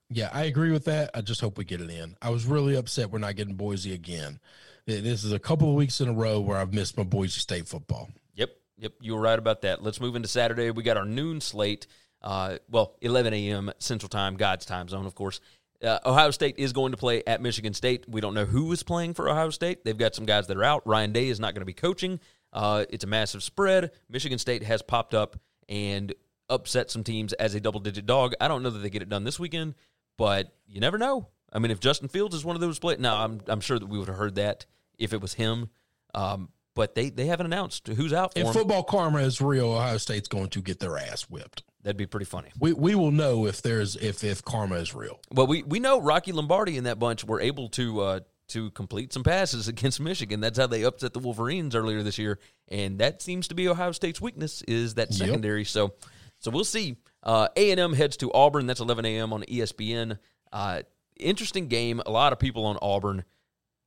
[0.08, 1.10] Yeah, I agree with that.
[1.14, 2.16] I just hope we get it in.
[2.20, 4.40] I was really upset we're not getting Boise again.
[4.84, 7.66] This is a couple of weeks in a row where I've missed my Boise State
[7.66, 8.10] football.
[8.34, 9.82] Yep, yep, you were right about that.
[9.82, 10.70] Let's move into Saturday.
[10.70, 11.86] We got our noon slate.
[12.22, 13.70] Uh, well, 11 a.m.
[13.78, 15.40] Central Time, God's time zone, of course.
[15.82, 18.04] Uh, Ohio State is going to play at Michigan State.
[18.08, 19.84] We don't know who is playing for Ohio State.
[19.84, 20.86] They've got some guys that are out.
[20.86, 22.20] Ryan Day is not going to be coaching.
[22.52, 23.90] Uh, it's a massive spread.
[24.08, 26.14] Michigan State has popped up and
[26.48, 28.34] upset some teams as a double digit dog.
[28.40, 29.74] I don't know that they get it done this weekend,
[30.16, 31.28] but you never know.
[31.52, 33.86] I mean, if Justin Fields is one of those play, now I'm I'm sure that
[33.86, 34.66] we would have heard that
[34.98, 35.68] if it was him.
[36.14, 38.52] Um, but they they haven't announced who's out for If him.
[38.52, 41.64] football karma is real, Ohio State's going to get their ass whipped.
[41.82, 42.50] That'd be pretty funny.
[42.60, 45.20] We we will know if there's if if karma is real.
[45.32, 49.12] Well, we, we know Rocky Lombardi and that bunch were able to uh, to complete
[49.12, 50.40] some passes against Michigan.
[50.40, 53.90] That's how they upset the Wolverines earlier this year, and that seems to be Ohio
[53.92, 55.18] State's weakness is that Yep.
[55.26, 55.64] secondary.
[55.64, 55.94] So,
[56.38, 56.96] so we'll see.
[57.22, 58.66] Uh, A and M heads to Auburn.
[58.66, 59.32] That's 11 a.m.
[59.32, 60.18] on ESPN.
[60.52, 60.82] Uh,
[61.18, 62.00] interesting game.
[62.06, 63.24] A lot of people on Auburn.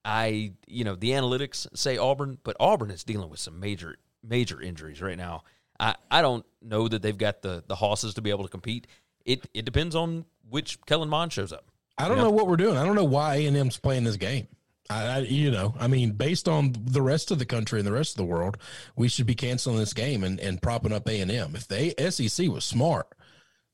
[0.03, 4.61] I you know the analytics say Auburn, but Auburn is dealing with some major major
[4.61, 5.43] injuries right now.
[5.79, 8.87] I, I don't know that they've got the the hosses to be able to compete.
[9.25, 11.65] It it depends on which Kellen Mond shows up.
[11.97, 12.23] I don't Yeah.
[12.23, 12.77] know what we're doing.
[12.77, 14.47] I don't know why A and M's playing this game.
[14.89, 17.91] I, I you know I mean based on the rest of the country and the
[17.91, 18.57] rest of the world,
[18.95, 21.55] we should be canceling this game and, and propping up A and M.
[21.55, 23.07] If the SEC was smart,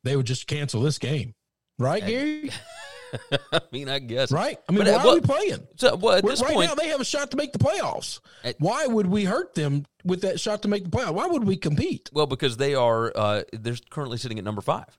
[0.04, 1.36] they would just cancel this game,
[1.78, 2.50] right, Gary?
[3.52, 4.58] I mean, I guess Right?
[4.68, 5.68] I mean, But, uh, why well, are we playing?
[5.76, 7.60] So, well, at We're- this right point, now, they have a shot to make the
[7.60, 8.20] playoffs.
[8.44, 11.14] At- Why would we hurt them with that shot to make the playoffs?
[11.14, 12.10] Why would we compete?
[12.14, 14.98] well, because they are uh, they're currently sitting at number five.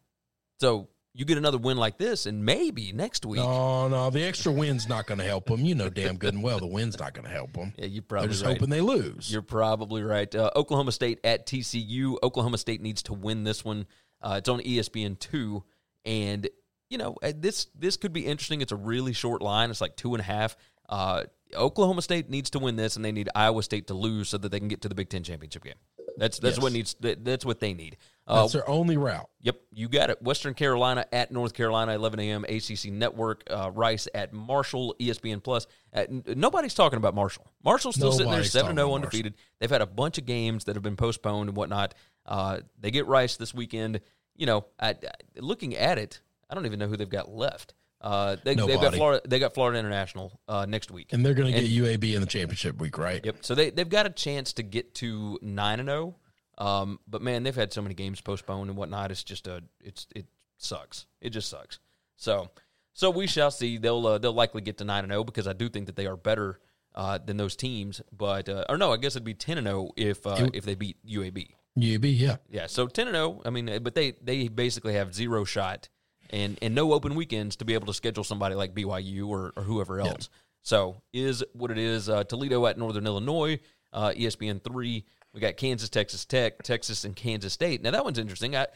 [0.60, 3.40] So you get another win like this, and maybe next week.
[3.40, 5.60] No, no, the extra win's not going to help them.
[5.60, 7.72] You know damn good and well the win's not going to help them.
[7.76, 8.54] Yeah, you're They're probably just right.
[8.54, 9.30] hoping they lose.
[9.30, 10.32] You're probably right.
[10.34, 12.16] Uh, Oklahoma State at TCU.
[12.22, 13.86] Oklahoma State needs to win this one.
[14.22, 15.64] Uh, it's on ESPN two,
[16.04, 16.48] and
[16.92, 18.60] you know uh, this this could be interesting.
[18.60, 19.70] It's a really short line.
[19.70, 20.56] It's like two and a half.
[20.88, 21.24] Uh,
[21.54, 24.50] Oklahoma State needs to win this, and they need Iowa State to lose so that
[24.50, 25.74] they can get to the Big Ten championship game.
[26.18, 26.62] That's that's Yes.
[26.62, 26.94] what needs.
[27.00, 27.96] that- That's what they need.
[28.26, 29.28] Uh, That's their only route.
[29.40, 30.22] Yep, you got it.
[30.22, 32.44] Western Carolina at North Carolina, 11 a.m.
[32.44, 33.42] ACC Network.
[33.50, 35.66] Uh, Rice at Marshall, ESPN Plus.
[35.94, 37.50] Uh, n- nobody's talking about Marshall.
[37.64, 39.34] Marshall's still sitting there Nobody's 7 0 talking about undefeated.
[39.58, 41.94] They've had a bunch of games that have been postponed and whatnot.
[42.26, 44.00] Uh, they get Rice this weekend.
[44.36, 44.96] You know, I, I-
[45.38, 46.20] looking at it,
[46.52, 47.72] I don't even know who they've got left.
[47.98, 49.22] Uh, they, they've got Florida.
[49.26, 51.14] They got Florida International uh, next week.
[51.14, 53.24] And they're going to get UAB in the championship week, right?
[53.24, 53.36] Yep.
[53.40, 56.16] So they they've got a chance to get to nine and zero.
[56.58, 59.10] Um, but man, they've had so many games postponed and whatnot.
[59.10, 60.26] It's just a it's it
[60.58, 61.06] sucks.
[61.22, 61.78] It just sucks.
[62.16, 62.50] So
[62.92, 63.78] so we shall see.
[63.78, 66.06] They'll uh, they'll likely get to nine and zero because I do think that they
[66.06, 66.60] are better
[66.94, 68.02] uh, than those teams.
[68.10, 70.74] But uh, or no, I guess it'd be ten and zero if uh, if they
[70.74, 71.50] beat UAB.
[71.78, 72.36] UAB, yeah.
[72.50, 72.66] Yeah.
[72.66, 73.40] So ten and zero.
[73.44, 75.88] I mean, but they they basically have zero shot
[76.32, 79.62] and and no open weekends to be able to schedule somebody like BYU or, or
[79.62, 80.28] whoever else.
[80.62, 82.08] So is what it is.
[82.08, 83.60] Uh, Toledo at Northern Illinois,
[83.92, 85.04] uh, ESPN three.
[85.34, 87.82] We got Kansas, Texas Tech, Texas, and Kansas State.
[87.82, 88.54] Now that one's interesting.
[88.54, 88.66] I,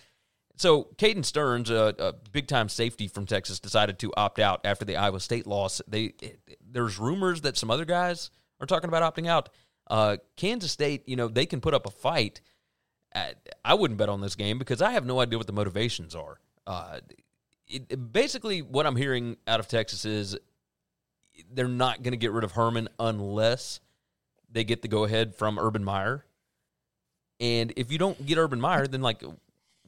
[0.56, 4.84] so Caden Sterns, a, a big time safety from Texas, decided to opt out after
[4.84, 5.82] the Iowa State loss.
[5.86, 6.14] They
[6.60, 9.50] there's rumors that some other guys are talking about opting out.
[9.88, 12.40] Uh, Kansas State, you know, they can put up a fight.
[13.64, 16.38] I wouldn't bet on this game because I have no idea what the motivations are.
[16.66, 16.98] Uh,
[17.68, 20.36] it, basically, what I'm hearing out of Texas is
[21.52, 23.80] they're not going to get rid of Herman unless
[24.50, 26.24] they get the go ahead from Urban Meyer.
[27.40, 29.22] And if you don't get Urban Meyer, then like,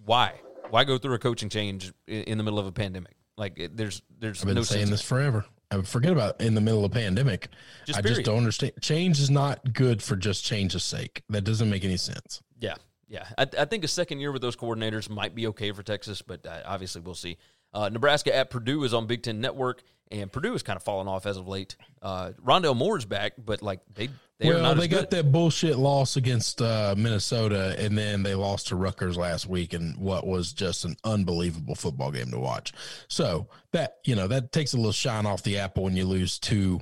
[0.04, 0.34] why?
[0.70, 3.14] Why go through a coaching change in the middle of a pandemic?
[3.36, 5.00] Like, there's there's I've been no saying sense.
[5.00, 5.44] this forever.
[5.70, 7.48] I forget about in the middle of a pandemic.
[7.84, 8.16] Just I period.
[8.16, 8.72] just don't understand.
[8.80, 11.22] Change is not good for just change's sake.
[11.28, 12.42] That doesn't make any sense.
[12.58, 12.74] Yeah,
[13.06, 13.26] yeah.
[13.36, 16.44] I, I think a second year with those coordinators might be okay for Texas, but
[16.46, 17.36] uh, obviously we'll see.
[17.72, 21.08] Uh, Nebraska at Purdue is on Big Ten Network, and Purdue has kind of fallen
[21.08, 21.76] off as of late.
[22.00, 26.16] Uh, Rondale Moore's back, but like they they are well, they got that bullshit loss
[26.16, 30.84] against uh, Minnesota, and then they lost to Rutgers last week and what was just
[30.84, 32.72] an unbelievable football game to watch.
[33.08, 36.38] So that you know that takes a little shine off the apple when you lose
[36.38, 36.80] two,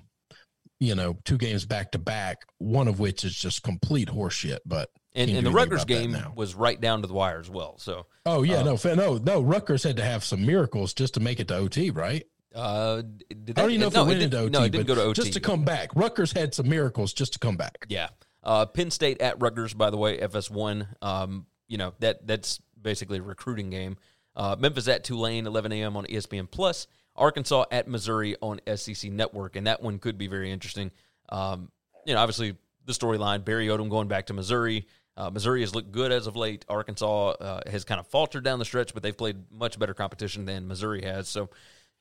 [0.81, 2.42] you know, two games back to back.
[2.59, 4.59] One of which is just complete horseshit.
[4.66, 7.79] But and, and the Rutgers game was right down to the wire as well.
[7.79, 9.40] So Oh yeah, Uh, no, no, no.
[9.40, 12.26] Rutgers had to have some miracles just to make it to OT, right?
[12.55, 14.50] uh, did I don't even know if no, it went into OT.
[14.50, 15.14] No, it didn't go to OT.
[15.14, 17.85] Just to come back, Rutgers had some miracles just to come back.
[17.88, 18.09] Yeah.
[18.42, 20.87] Uh, Penn State at Rutgers, by the way, FS1.
[21.02, 23.96] Um, you know that that's basically a recruiting game.
[24.35, 25.96] Uh, Memphis at Tulane, 11 a.m.
[25.96, 26.87] on ESPN Plus.
[27.16, 30.90] Arkansas at Missouri on SEC Network, and that one could be very interesting.
[31.31, 31.70] Um,
[32.05, 34.87] you know, obviously the storyline: Barry Odom going back to Missouri.
[35.16, 36.64] Uh, Missouri has looked good as of late.
[36.68, 40.44] Arkansas uh, has kind of faltered down the stretch, but they've played much better competition
[40.44, 41.29] than Missouri has.
[41.29, 41.48] So,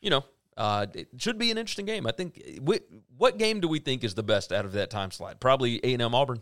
[0.02, 0.26] you know,
[0.58, 2.08] uh, it should be an interesting game.
[2.08, 2.42] I think.
[2.62, 2.84] What,
[3.18, 5.40] what game do we think is the best out of that time slot?
[5.40, 6.42] Probably A and M Auburn.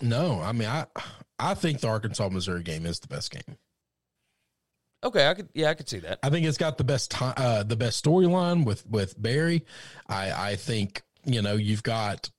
[0.00, 0.86] No, I mean, I
[1.38, 3.56] I think the Arkansas Missouri game is the best game.
[5.04, 5.48] Okay, I could.
[5.54, 6.20] Yeah, I could see that.
[6.22, 9.64] I think it's got the best time, uh, the best storyline with with Barry.
[10.06, 12.30] I I think you know you've got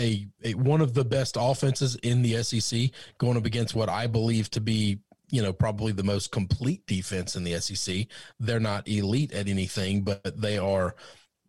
[0.00, 4.06] a, a one of the best offenses in the SEC going up against what I
[4.06, 8.06] believe to be you know probably the most complete defense in the SEC.
[8.40, 10.96] They're not elite at anything, but they are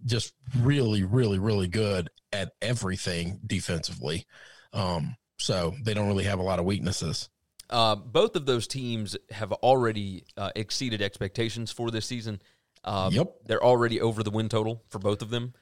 [0.05, 4.25] just really, really, really good at everything defensively.
[4.73, 7.29] Um, so they don't really have a lot of weaknesses.
[7.69, 12.41] Uh, both of those teams have already uh, exceeded expectations for this season.
[12.83, 13.27] Um, Yep.
[13.45, 15.53] they're already over the win total for both of them,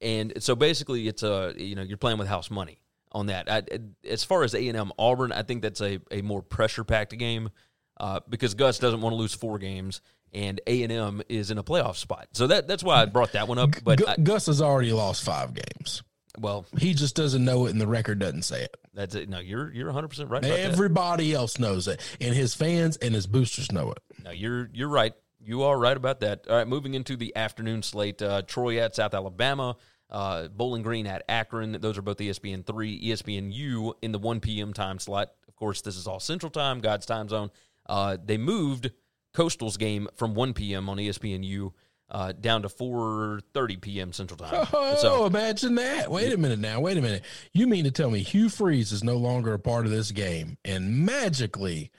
[0.00, 2.80] and so basically, it's a you know you're playing with house money
[3.12, 3.50] on that.
[3.50, 3.62] I,
[4.08, 7.16] as far as A and M Auburn, I think that's a, a more pressure packed
[7.18, 7.50] game
[7.98, 10.00] uh, because Gus doesn't want to lose four games,
[10.32, 12.28] and A and M is in a playoff spot.
[12.32, 13.70] So that that's why I brought that one up.
[13.82, 16.02] But Gu- I, Gus has already lost five games.
[16.38, 18.76] well, He just doesn't know it, and the record doesn't say it.
[18.94, 19.28] that's it.
[19.28, 20.44] No, you're you're 100 percent right.
[20.44, 20.70] About that.
[20.72, 23.98] Everybody else knows it, and his fans and his boosters know it.
[24.22, 25.14] No, you're you're right.
[25.48, 26.46] You are right about that.
[26.46, 28.20] All right, moving into the afternoon slate.
[28.20, 29.76] Uh, Troy at South Alabama,
[30.10, 31.78] uh, Bowling Green at Akron.
[31.80, 34.74] Those are both ESPN three, ESPN U in the one p.m.
[34.74, 35.30] time slot.
[35.48, 37.50] Of course, this is all Central Time, God's time zone.
[37.86, 38.90] Uh, they moved
[39.32, 40.86] Coastal's game from one p.m.
[40.90, 41.72] on ESPN U
[42.10, 44.12] uh, down to four thirty p.m.
[44.12, 44.66] Central Time.
[44.74, 46.10] Oh, So imagine that.
[46.10, 46.80] Wait a minute now.
[46.80, 47.22] Wait a minute.
[47.54, 50.58] You mean to tell me Hugh Freeze is no longer a part of this game,
[50.62, 51.90] and magically,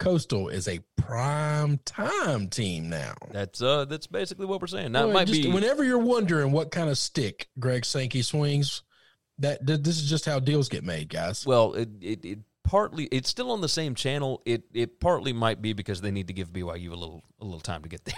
[0.00, 3.14] Coastal is a prime time team now?
[3.30, 4.92] that's uh that's basically what we're saying.
[4.92, 8.82] Now it might just be whenever you're wondering what kind of stick Greg Sankey swings,
[9.38, 11.46] that th- this is just how deals get made, guys.
[11.46, 14.40] Well, it, it, it partly it's still on the same channel.
[14.46, 17.60] It it partly might be because they need to give BYU a little a little
[17.60, 18.14] time to get there.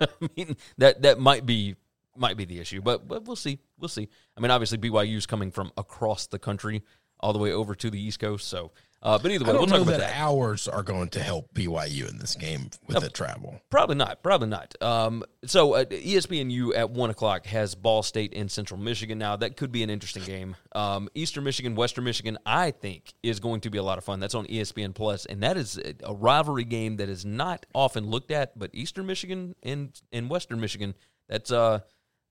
[0.22, 1.76] I mean that that might be
[2.16, 3.58] might be the issue, but but we'll see.
[3.78, 4.08] We'll see.
[4.36, 6.82] I mean, obviously BYU's coming from across the country
[7.22, 8.48] all the way over to the East Coast.
[8.48, 10.16] So, uh, but either way, we'll talk about that, that.
[10.16, 13.60] hours are going to help BYU in this game with the travel.
[13.68, 14.22] Probably not.
[14.22, 14.74] Probably not.
[14.80, 19.18] Um, so uh, ESPNU at one o'clock has Ball State and Central Michigan.
[19.18, 20.54] Now that could be an interesting game.
[20.74, 24.20] Um, Eastern Michigan, Western Michigan, I think is going to be a lot of fun.
[24.20, 28.06] That's on ESPN Plus, and that is a- a rivalry game that is not often
[28.08, 28.56] looked at.
[28.56, 30.94] But Eastern Michigan and and Western Michigan,
[31.28, 31.80] that's uh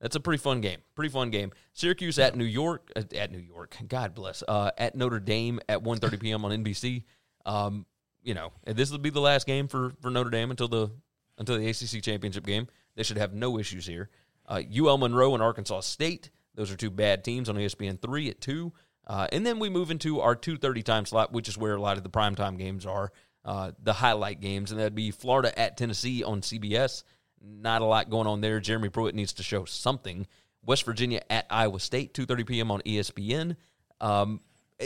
[0.02, 0.80] that's a pretty fun game.
[0.96, 1.52] Pretty fun game.
[1.74, 3.76] Syracuse at New York uh, at New York.
[3.86, 4.42] God bless.
[4.46, 6.44] Uh, at Notre Dame at 1.30 p.m.
[6.44, 7.04] on NBC.
[7.46, 7.86] Um,
[8.22, 10.90] you know, this will be the last game for, for Notre Dame until the
[11.38, 12.66] until the ACC championship game.
[12.96, 14.10] They should have no issues here.
[14.46, 16.30] Uh, UL Monroe and Arkansas State.
[16.54, 18.72] Those are two bad teams on ESPN three at two.
[19.06, 21.80] Uh, and then we move into our two thirty time slot, which is where a
[21.80, 23.12] lot of the primetime games are,
[23.44, 27.04] uh, the highlight games, and that'd be Florida at Tennessee on CBS.
[27.44, 28.60] Not a lot going on there.
[28.60, 30.26] Jeremy Pruitt needs to show something.
[30.64, 32.70] West Virginia at Iowa State, two thirty p.m.
[32.70, 33.56] on ESPN.
[34.00, 34.40] Um,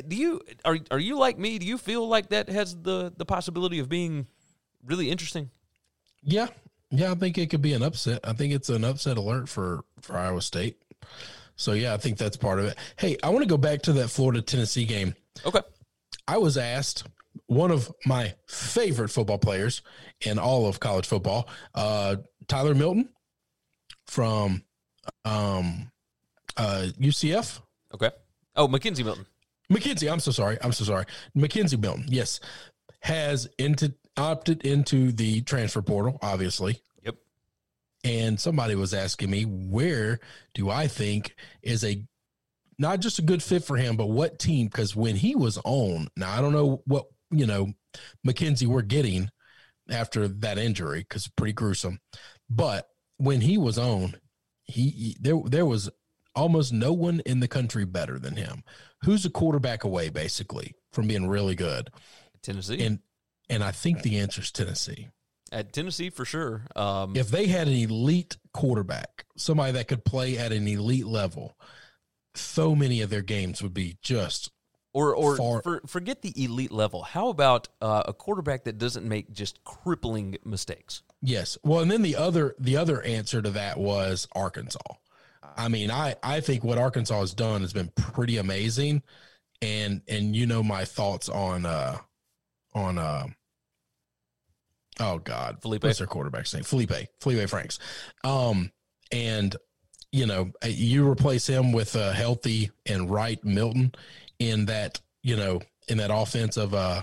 [0.09, 1.59] do you are are you like me?
[1.59, 4.27] Do you feel like that has the the possibility of being
[4.87, 5.51] really interesting.
[6.23, 6.49] Yeah,
[6.91, 8.21] yeah, I think it could be an upset.
[8.25, 10.81] I think it's an upset alert for for Iowa State.
[11.57, 12.79] So yeah, I think that's part of it.
[12.97, 15.15] Hey, I want to go back to that Florida Tennessee game.
[15.45, 15.61] Okay.
[16.29, 17.05] I was asked
[17.47, 19.83] one of my favorite football players
[20.21, 22.17] in all of college football, uh,
[22.49, 23.09] Tyler Milton
[24.07, 24.63] from
[25.25, 25.91] um,
[26.57, 27.61] uh, UCF.
[27.95, 28.11] Okay.
[28.55, 29.27] Oh, McKenzie Milton.
[29.71, 30.59] McKenzie, I'm so sorry.
[30.63, 31.05] I'm so sorry.
[31.37, 32.41] McKenzie Milton, yes,
[33.01, 36.81] has into opted into the transfer portal, obviously.
[37.05, 37.17] Yep.
[38.05, 40.21] And somebody was asking me, where
[40.55, 42.03] do I think is a
[42.79, 44.67] not just a good fit for him, but what team?
[44.67, 47.73] Because when he was on, now I don't know what you know,
[48.27, 49.31] McKenzie we're getting
[49.91, 52.01] after that injury because pretty gruesome.
[52.49, 52.89] But
[53.19, 54.17] when he was on,
[54.65, 55.91] he, he there there was
[56.35, 58.63] almost no one in the country better than him.
[59.03, 61.91] Who's a quarterback away, basically, from being really good?
[62.43, 62.85] Tennessee.
[62.85, 63.01] And
[63.49, 65.09] and I think the answer is Tennessee.
[65.53, 66.63] At Tennessee for sure.
[66.75, 71.57] Um, If they had an elite quarterback, somebody that could play at an elite level,
[72.35, 74.51] so many of their games would be just
[74.97, 77.03] or or far- for, forget the elite level.
[77.03, 81.03] How about uh, a quarterback that doesn't make just crippling mistakes?
[81.21, 81.59] Yes.
[81.63, 84.79] Well, and then the other the other answer to that was Arkansas.
[85.55, 89.03] I mean, I I think what Arkansas has done has been pretty amazing,
[89.61, 91.99] and and you know my thoughts on uh
[92.75, 93.27] on uh
[95.01, 95.85] oh god Feleipe.
[95.85, 97.79] what's their quarterback's name Feleipe Feleipe Franks,
[98.25, 98.73] um
[99.13, 99.57] and
[100.11, 103.93] you know you replace him with a healthy and right Milton
[104.39, 107.03] in that you know in that offense of uh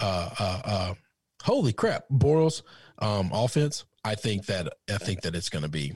[0.00, 0.94] uh uh, uh
[1.42, 2.62] holy crap Boros
[2.98, 5.94] um offense I think that I think that it's going to be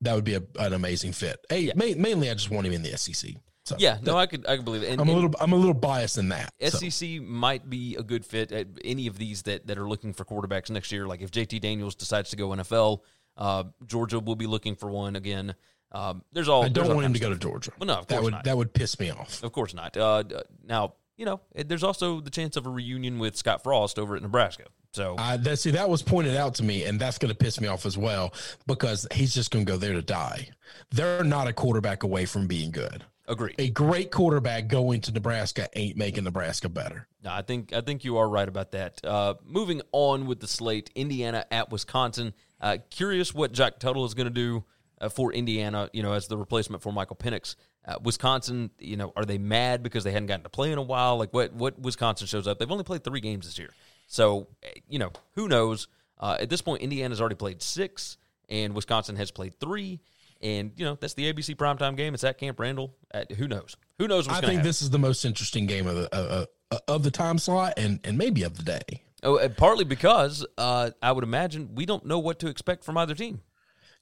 [0.00, 1.38] that would be a, an amazing fit.
[1.48, 1.72] Hey, Yeah.
[1.76, 3.30] ma- mainly I just want him in the SEC.
[3.64, 4.90] So Yeah, no, I could I could believe it.
[4.90, 6.52] And, I'm a little I'm a little biased in that.
[6.68, 6.78] so.
[6.90, 10.24] SEC might be a good fit at any of these that, that are looking for
[10.26, 11.06] quarterbacks next year.
[11.06, 13.00] Like if JT Daniels decides to go NFL,
[13.38, 15.54] uh, Georgia will be looking for one again.
[15.94, 16.64] Um, there's all.
[16.64, 17.70] I don't want him to go to Georgia.
[17.78, 18.44] Well, no, of that course would not.
[18.44, 19.42] that would piss me off.
[19.42, 19.96] Of course not.
[19.96, 20.24] Uh,
[20.66, 24.22] now, you know, there's also the chance of a reunion with Scott Frost over at
[24.22, 24.64] Nebraska.
[24.92, 27.60] So I that see that was pointed out to me, and that's going to piss
[27.60, 28.34] me off as well
[28.66, 30.48] because he's just going to go there to die.
[30.90, 33.04] They're not a quarterback away from being good.
[33.28, 33.54] agree.
[33.58, 37.06] A great quarterback going to Nebraska ain't making Nebraska better.
[37.22, 39.04] No, I think I think you are right about that.
[39.04, 42.34] Uh, moving on with the slate, Indiana at Wisconsin.
[42.60, 44.64] Uh, curious what Jack Tuttle is going to do
[45.08, 45.90] for Indiana.
[45.92, 47.56] You know, as the replacement for Michael Penix.
[47.86, 50.82] Uh, Wisconsin, you know, are they mad because they hadn't gotten to play in a
[50.82, 51.18] while?
[51.18, 52.58] Like what what Wisconsin shows up?
[52.58, 53.70] They've only played three games this year,
[54.06, 55.88] so eh, you know who knows.
[56.18, 58.16] Uh, at this point, Indiana's already played six,
[58.48, 60.00] and Wisconsin has played three.
[60.40, 62.14] And you know that's the ABC primetime game.
[62.14, 62.94] It's at Camp Randall.
[63.12, 63.76] Uh, who knows?
[63.98, 64.66] Who knows what's I think happen?
[64.66, 68.00] this is the most interesting game of the uh, uh, of the time slot and
[68.04, 69.02] and maybe of the day.
[69.22, 73.14] Oh, partly because uh, I would imagine we don't know what to expect from either
[73.14, 73.40] team.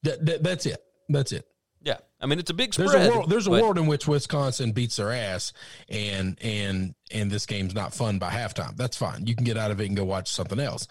[0.02, 0.82] That, that, that's it.
[1.08, 1.46] That's it.
[1.84, 2.90] Yeah, I mean it's a big spread.
[2.90, 3.30] There's a world.
[3.30, 5.52] There's a but- world in which Wisconsin beats their ass,
[5.88, 8.76] and and and this game's not fun by halftime.
[8.76, 9.26] That's fine.
[9.26, 10.86] You can get out of it and go watch something else.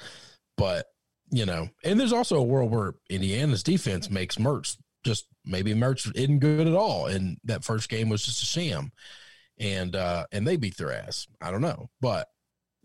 [0.57, 0.87] But
[1.29, 6.11] you know, and there's also a world where Indiana's defense makes Mertz just maybe Mertz
[6.13, 8.91] isn't good at all, and that first game was just a sham,
[9.57, 11.25] and uh and they beat their ass.
[11.41, 12.27] I don't know, but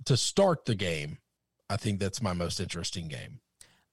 [0.05, 1.19] to start the game,
[1.69, 3.41] I think that's my most interesting game.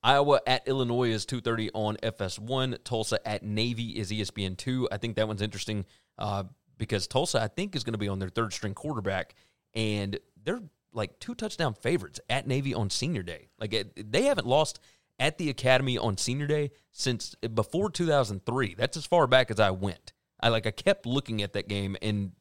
[0.04, 2.84] Iowa at Illinois is two thirty on FS1.
[2.84, 4.88] Tulsa at Navy is E ESPN two.
[4.91, 5.86] I think that one's interesting
[6.18, 6.43] uh,
[6.78, 9.36] because Tulsa I think is going to be on their third string quarterback,
[9.74, 13.47] and they're like two touchdown favorites at Navy on Senior Day.
[13.60, 14.80] Like they haven't lost
[15.20, 18.76] at the Academy on Senior Day since before two thousand three.
[18.78, 20.12] That's as far back as I went.
[20.39, 22.34] I like I kept looking at that game, and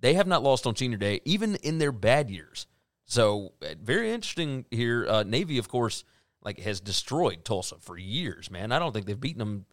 [0.00, 2.66] they have not lost on Senior Day even in their bad years.
[3.04, 5.06] So uh, very interesting here.
[5.06, 6.04] Uh, Navy, of course,
[6.42, 8.50] like has destroyed Tulsa for years.
[8.50, 9.66] Man, I don't think they've beaten them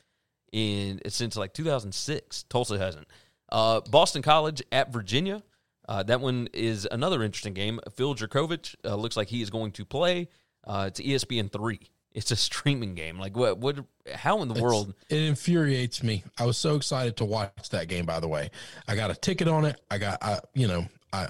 [0.52, 2.44] in since like 2006.
[2.44, 3.08] Tulsa hasn't.
[3.50, 5.42] Uh, Boston College at Virginia.
[5.88, 7.80] Uh, that one is another interesting game.
[7.96, 10.28] Phil Jurkovec uh, looks like he is going to play.
[10.66, 11.80] Uh, it's ESPN three.
[12.12, 13.20] It's a streaming game.
[13.20, 13.58] Like what?
[13.60, 13.86] What?
[14.14, 14.94] How in the world?
[15.10, 16.24] It infuriates me.
[16.38, 18.06] I was so excited to watch that game.
[18.06, 18.52] By the way,
[18.88, 19.80] I got a ticket on it.
[19.90, 21.30] I got, I, you know, I,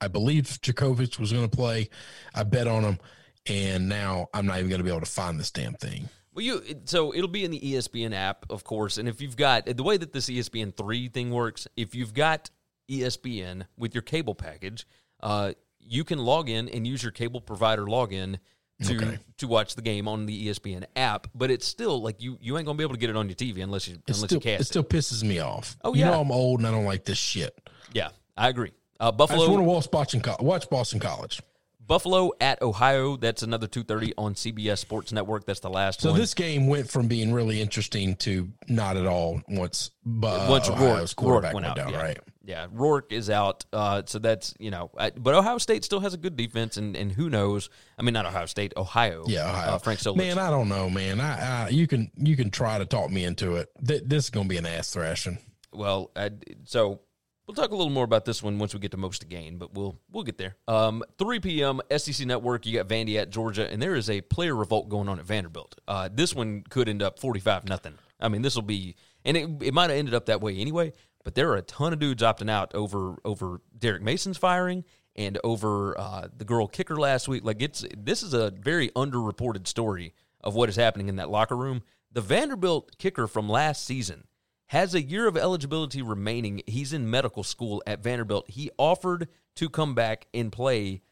[0.00, 1.88] I believed Jurkovec was going to play.
[2.34, 2.98] I bet on him,
[3.46, 6.08] and now I'm not even going to be able to find this damn thing.
[6.34, 8.98] Well, you so it'll be in the ESPN app, of course.
[8.98, 12.50] And if you've got the way that this ESPN three thing works, if you've got
[12.90, 14.86] ESPN with your cable package,
[15.22, 18.38] uh, you can log in and use your cable provider login
[18.82, 19.18] to Okay.
[19.38, 21.28] to watch the game on the ESPN app.
[21.34, 23.36] But it's still like you you ain't gonna be able to get it on your
[23.36, 25.76] TV unless you It unless still, you cast it still pisses me off.
[25.82, 27.58] Oh, yeah, you know I'm old and I don't like this shit.
[27.94, 28.72] Yeah, I agree.
[29.00, 31.40] Uh, I just want to Buffalo watch Boston, watch Boston College.
[31.86, 33.16] Buffalo at Ohio.
[33.16, 35.46] That's another two thirty on CBS Sports Network.
[35.46, 36.20] That's the last So one.
[36.20, 39.90] this game went from being really interesting to not at all once.
[40.06, 42.02] Uh, once Ohio's Rourke, Rourke quarterback went out, down, yeah.
[42.02, 42.18] right?
[42.44, 43.64] Yeah, Rourke is out.
[43.72, 46.96] Uh, so that's you know, I, but Ohio State still has a good defense, and,
[46.96, 47.68] and who knows?
[47.98, 49.24] I mean, not Ohio State, Ohio.
[49.26, 49.70] Yeah, Ohio.
[49.72, 50.16] Uh, Frank Solich.
[50.16, 51.20] Man, I don't know, man.
[51.20, 53.68] I, I you can you can try to talk me into it.
[53.84, 55.38] Th- this is going to be an ass thrashing.
[55.72, 56.30] Well, I,
[56.64, 57.00] so
[57.46, 59.58] we'll talk a little more about this one once we get to most to gain,
[59.58, 60.56] but we'll we'll get there.
[60.68, 61.80] Um, 3 p.m.
[61.96, 62.66] SEC Network.
[62.66, 65.78] You got Vandy at Georgia, and there is a player revolt going on at Vanderbilt.
[65.86, 67.94] Uh, this one could end up 45 nothing.
[68.20, 70.92] I mean, this will be, and it, it might have ended up that way anyway.
[71.24, 74.84] But there are a ton of dudes opting out over over Derek Mason's firing
[75.16, 77.44] and over uh, the girl kicker last week.
[77.44, 81.56] Like it's this is a very underreported story of what is happening in that locker
[81.56, 81.82] room.
[82.12, 84.24] The Vanderbilt kicker from last season
[84.66, 86.62] has a year of eligibility remaining.
[86.66, 88.50] He's in medical school at Vanderbilt.
[88.50, 91.02] He offered to come back and play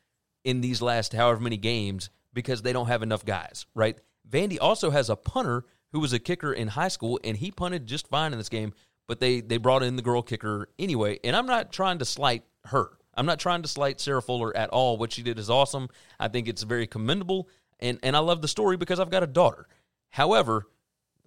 [0.44, 3.98] in these last however many games because they don't have enough guys, right?
[4.28, 7.86] Vandy also has a punter who was a kicker in high school and he punted
[7.86, 8.74] just fine in this game,
[9.06, 11.18] but they they brought in the girl kicker anyway.
[11.22, 12.90] And I'm not trying to slight her.
[13.16, 14.96] I'm not trying to slight Sarah Fuller at all.
[14.96, 15.88] What she did is awesome.
[16.18, 17.48] I think it's very commendable
[17.78, 19.68] and and I love the story because I've got a daughter.
[20.10, 20.66] However,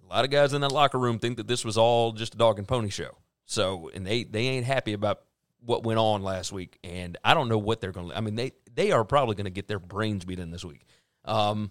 [0.08, 2.38] a lot of guys in that locker room think that this was all just a
[2.38, 3.16] dog and pony show.
[3.46, 5.20] So, and they they ain't happy about
[5.60, 8.16] what went on last week, and I don't know what they're going to.
[8.16, 10.86] I mean, they they are probably going to get their brains beat in this week.
[11.24, 11.70] Um,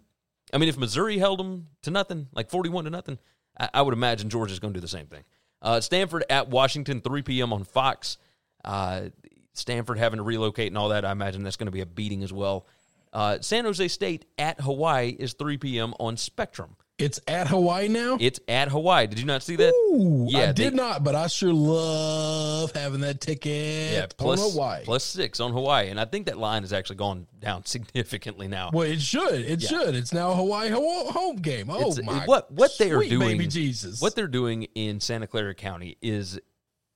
[0.54, 3.20] I mean, if Missouri held them to nothing, like forty-one to nothing,
[3.60, 5.24] I, I would imagine Georgia's going to do the same thing.
[5.62, 7.54] Uh, Stanford at Washington, three p.m.
[7.54, 8.18] on Fox.
[8.66, 9.10] Uh,
[9.54, 12.24] Stanford having to relocate and all that, I imagine that's going to be a beating
[12.24, 12.68] as well.
[13.12, 15.94] Uh, San Jose State at Hawaii is 3 p.m.
[16.00, 16.76] on Spectrum.
[16.98, 18.18] It's at Hawaii now.
[18.20, 19.06] It's at Hawaii.
[19.06, 19.72] Did you not see that?
[19.72, 24.42] Ooh, I Yeah, did they- not, but I sure love having that ticket Yeah, plus,
[24.42, 24.84] on Hawaii.
[24.84, 25.90] plus six on Hawaii.
[25.90, 28.72] And I think that line has actually gone down significantly now.
[28.74, 29.42] well, it should.
[29.42, 29.70] It Yeah.
[29.70, 29.96] should.
[29.96, 31.70] It's now a Hawaii ho- home game.
[31.70, 32.26] Oh It's- my!
[32.26, 34.02] what what they are doing baby Jesus.
[34.02, 36.40] What they're doing in Santa Clara County is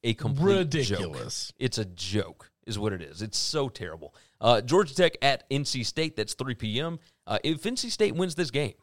[0.03, 0.89] a complete joke.
[0.89, 1.53] ridiculous.
[1.59, 3.21] It's a joke, is what it is.
[3.21, 4.15] It's so terrible.
[4.39, 6.15] Uh, Georgia Tech at NC State.
[6.15, 6.99] That's 3 p.m.
[7.27, 8.73] Uh, if NC State wins this game,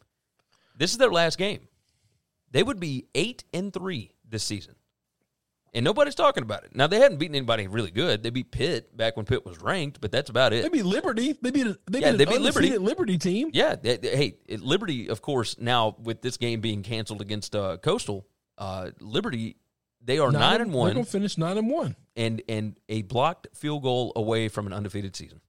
[0.79, 1.69] this is their last game.
[2.51, 4.75] They would be eight and three this season,
[5.75, 6.75] and nobody's talking about it.
[6.75, 8.23] Now they hadn't beaten anybody really good.
[8.23, 10.63] They beat Pitt back when Pitt was ranked, but that's about it.
[10.63, 11.35] They beat Liberty.
[11.43, 11.67] They beat.
[11.67, 12.79] a- They Yeah, beat they beat Liberty.
[12.79, 13.51] Liberty team.
[13.53, 13.75] Yeah.
[13.77, 14.17] they- they-
[14.49, 18.27] hey, Liberty, of course, now with this game being canceled against uh, Coastal,
[18.57, 19.57] uh, Liberty,
[20.01, 20.87] they are nine, and one.
[20.87, 21.97] They're gonna finish nine and one.
[22.17, 25.41] and and a blocked field goal away from an undefeated season.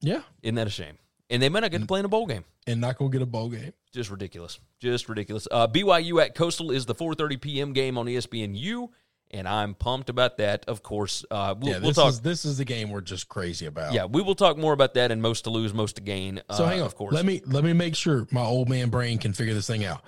[0.00, 0.98] Yeah, Isn't that a shame?
[1.30, 2.44] And they might not get to play in a bowl game.
[2.66, 3.72] and not gonna get a bowl game.
[3.92, 4.58] Just ridiculous.
[4.80, 5.46] Just ridiculous.
[5.50, 7.72] Uh, BYU at Coastal is the 4:30 p.m.
[7.72, 8.88] game on ESPNU,
[9.30, 10.64] and I'm pumped about that.
[10.66, 12.08] Of course, uh, we'll, yeah, we'll this talk.
[12.10, 13.92] is this is the game we're just crazy about.
[13.92, 16.40] yeah, we will talk more about that and most to lose, most to gain.
[16.50, 16.86] So uh, hang on.
[16.86, 17.12] of course.
[17.14, 20.02] Let me let me make sure my old man brain can figure this thing out.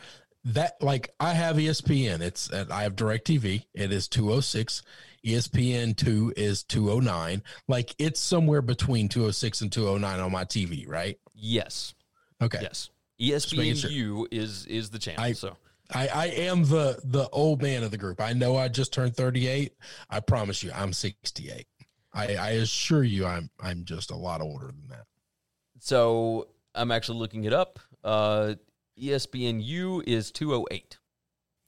[0.44, 2.20] That like I have ESPN.
[2.22, 3.64] It's at, I have DirecTV.
[3.74, 4.82] It is 206.
[5.24, 7.42] ESPN 2 is 209.
[7.68, 11.18] Like it's somewhere between 206 and 209 on my TV, right?
[11.34, 11.94] yes,
[12.42, 12.58] Okay.
[12.62, 12.90] yes.
[13.20, 15.22] ESPNU is is the channel.
[15.22, 15.56] I- so
[15.92, 18.20] I, I am the the old man of the group.
[18.20, 19.72] I know I just turned 38.
[20.08, 21.66] I promise you I'm 68.
[22.14, 25.04] I, I assure you I'm I'm just a lot older than that.
[25.80, 27.78] So I'm actually looking it up.
[28.04, 28.54] Uh,
[28.98, 30.98] ESPNU is 208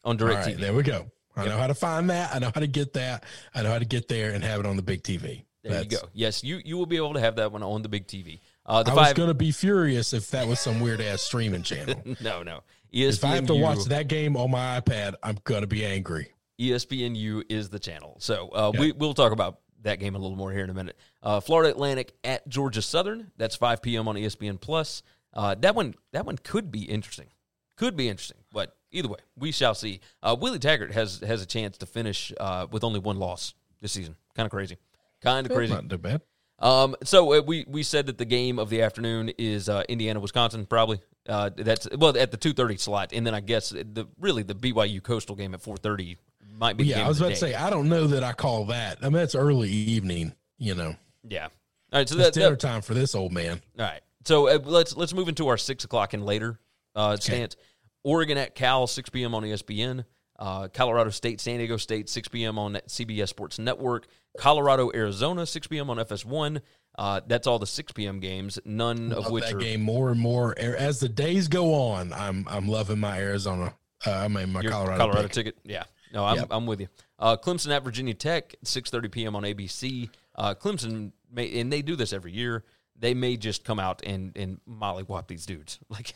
[0.04, 0.34] on All DirecTV.
[0.46, 1.10] right, there we go.
[1.36, 1.50] I Yep.
[1.52, 2.34] know how to find that.
[2.34, 3.24] I know how to get that.
[3.54, 5.44] I know how to get there and have it on the big TV.
[5.64, 5.98] there you go.
[6.12, 8.40] Yes, you you will be able to have that one on the big TV.
[8.66, 11.62] Uh, the I was going to be furious if that was some weird ass streaming
[11.62, 12.00] channel.
[12.20, 12.60] no, no.
[12.92, 15.84] E if I have to watch that game on my iPad, I'm going to be
[15.86, 16.32] angry.
[16.60, 18.16] ESPNU is the channel.
[18.20, 18.80] So uh, Yeah.
[18.80, 20.96] we we'll talk about that game a little more here in a minute.
[21.22, 23.32] Uh, Florida Atlantic at Georgia Southern.
[23.36, 24.06] That's 5 p.m.
[24.08, 25.02] on ESPN Plus.
[25.34, 27.28] Uh, that one that one could be interesting.
[27.76, 30.00] Could be interesting, but either way, we shall see.
[30.22, 33.92] Uh, Willie Taggart has has a chance to finish uh, with only one loss this
[33.92, 34.16] season.
[34.34, 34.76] Kind of crazy.
[35.20, 35.72] Kind of crazy.
[35.72, 36.22] Not too bad.
[36.58, 40.20] Um, so uh, we we said that the game of the afternoon is uh, Indiana
[40.20, 41.00] Wisconsin probably.
[41.28, 44.54] Uh, that's well at the two thirty slot, and then I guess the really the
[44.54, 46.18] BYU Coastal game at four thirty
[46.58, 46.84] might be.
[46.84, 48.98] the Yeah, I was about to say, I don't know that I call that.
[49.00, 50.96] I mean, that's early evening, you know.
[51.28, 51.48] yeah.
[51.92, 53.60] All right, so It's that, dinner that time for this old man.
[53.78, 54.00] all right.
[54.24, 56.58] So uh, let's let's move into our six o'clock and later
[56.94, 57.56] uh, stance.
[58.04, 59.34] Oregon at Cal, six p.m.
[59.34, 60.04] on ESPN.
[60.38, 62.58] Uh, Colorado State, San Diego State, 6 p.m.
[62.58, 64.08] on CBS Sports Network.
[64.36, 65.88] Colorado, Arizona, 6 p.m.
[65.88, 66.60] on FS1.
[66.98, 68.18] Uh, that's all the 6 p.m.
[68.18, 71.72] games, none of Love which that are game more and more as the days go
[71.74, 72.12] on.
[72.12, 73.72] I'm I'm loving my Arizona.
[74.04, 75.22] Uh, I mean my Colorado.
[75.22, 75.32] pick.
[75.32, 75.58] ticket.
[75.64, 75.84] Yeah.
[76.12, 76.48] No, I'm, Yep.
[76.50, 76.88] I'm with you.
[77.20, 79.36] Uh, Clemson at Virginia Tech, 6:30 p.m.
[79.36, 80.10] on ABC.
[80.34, 82.64] Uh, Clemson, may, and they do this every year.
[82.98, 85.78] they may just come out and and mollywop these dudes.
[85.88, 86.14] Like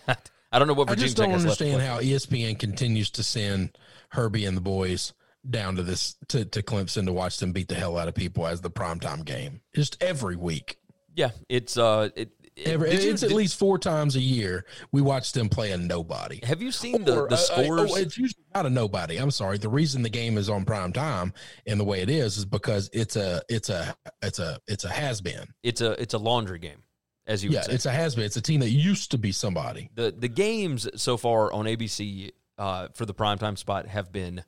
[0.53, 3.77] I don't know what I Virginia just don't Tech understand how ESPN continues to send
[4.11, 5.13] Herbie and the boys
[5.49, 8.47] down to this to, to Clemson to watch them beat the hell out of people
[8.47, 9.61] as the primetime game.
[9.75, 10.79] Just every week.
[11.15, 12.33] Yeah, it's uh, it, it-
[12.67, 15.77] Every, you- it's at did- least four times a year we watch them play a
[15.77, 16.41] nobody.
[16.43, 17.93] Have you seen the Or, the uh, uh, scores?
[17.93, 19.19] oh, it's usually not a nobody.
[19.19, 19.59] I'm sorry.
[19.59, 21.35] The reason the game is on prime time
[21.67, 24.89] and the way it is is because it's a it's a it's a it's a
[24.89, 25.49] has been.
[25.63, 26.79] it's a it's a laundry game,
[27.27, 28.25] as you Yeah, it's a has been.
[28.25, 29.91] It's a team that used to be somebody.
[29.95, 34.45] the the games so far on ABC uh, for the primetime spot have been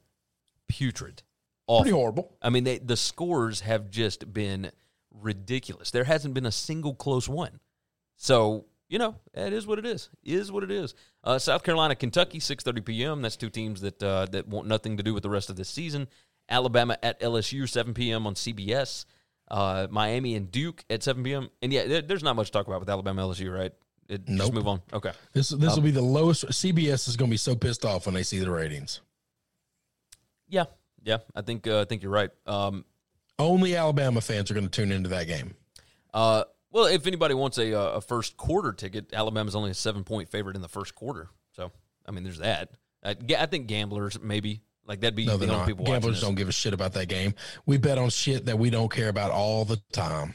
[0.69, 1.23] putrid,
[1.67, 1.83] awful.
[1.83, 2.37] Pretty horrible.
[2.41, 4.71] I mean, they, the scores have just been
[5.11, 5.91] ridiculous.
[5.91, 7.61] There hasn't been a single close one.
[8.17, 10.09] So you know, it is what it is.
[10.25, 10.95] Is what it is.
[11.23, 13.23] Uh, South Carolina, Kentucky, six thirty p.m.
[13.23, 15.69] That's two teams that uh, that want nothing to do with the rest of this
[15.69, 16.09] season.
[16.49, 18.27] Alabama at LSU, seven p.m.
[18.27, 19.05] on CBS.
[19.51, 21.49] Uh, Miami and Duke at seven p.m.
[21.63, 23.73] And yeah, there, there's not much to talk about with Alabama LSU, right?
[24.09, 24.81] It, Just move on.
[24.93, 25.13] Okay.
[25.33, 26.47] This this Um, will be the lowest.
[26.47, 29.01] CBS is going to be so pissed off when they see the ratings.
[30.49, 30.65] Yeah,
[31.03, 31.19] yeah.
[31.35, 32.31] I think uh, I think you're right.
[32.47, 32.85] Um,
[33.39, 35.55] Only Alabama fans are going to tune into that game.
[36.15, 40.05] Uh, well, if anybody wants a uh, a first quarter ticket, Alabama's only a seven
[40.05, 41.29] point favorite in the first quarter.
[41.53, 41.71] So,
[42.07, 42.71] I mean, there's that.
[43.05, 45.67] I, I think gamblers maybe like that'd be No, the only not.
[45.67, 47.35] people watching Gamblers don't give a shit about that game.
[47.67, 50.35] We bet on shit that we don't care about all the time,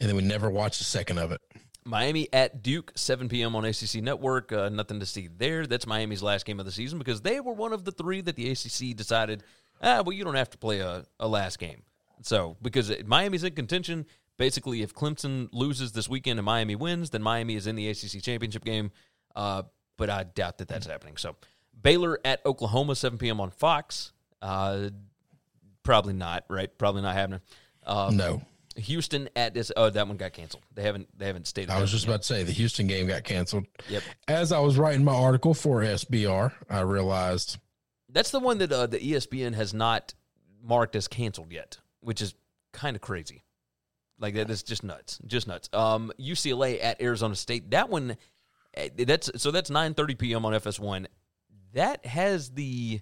[0.00, 1.40] and then we never watch a second of it.
[1.84, 3.56] Miami at Duke, 7 p.m.
[3.56, 4.52] on ACC Network.
[4.52, 5.66] Uh, nothing to see there.
[5.66, 8.36] That's Miami's last game of the season because they were one of the three that
[8.36, 9.42] the ACC decided,
[9.82, 11.82] ah, well, you don't have to play a, a last game.
[12.22, 14.06] So, because it- Miami's in contention,
[14.38, 18.22] basically, if Clemson loses this weekend and Miami wins, then Miami is in the ACC
[18.22, 18.92] championship game.
[19.34, 19.64] Uh,
[19.98, 21.16] but I doubt that that's happening.
[21.16, 21.34] So,
[21.82, 23.40] Baylor at Oklahoma, 7 p.m.
[23.40, 24.12] on Fox.
[24.40, 24.90] Uh,
[25.82, 26.76] probably not, right?
[26.78, 27.40] Probably not happening.
[27.84, 28.42] Um, no,
[28.76, 29.70] Houston at this.
[29.76, 30.62] Oh, that one got canceled.
[30.74, 31.08] They haven't.
[31.18, 31.70] They haven't stated.
[31.70, 32.10] I was just yet.
[32.10, 33.66] about to say the Houston game got canceled.
[33.88, 34.02] Yep.
[34.28, 37.58] As I was writing my article for SBR, I realized
[38.08, 40.14] That's the one that uh, the ESPN has not
[40.62, 42.34] marked as canceled yet, which is
[42.72, 43.44] kind of crazy.
[44.18, 45.68] Like that is just nuts, just nuts.
[45.72, 47.72] Um, UCLA at Arizona State.
[47.72, 48.16] That one,
[48.74, 50.46] eh, that's so that's nine thirty p.m.
[50.46, 51.06] on FS1.
[51.74, 53.00] That has the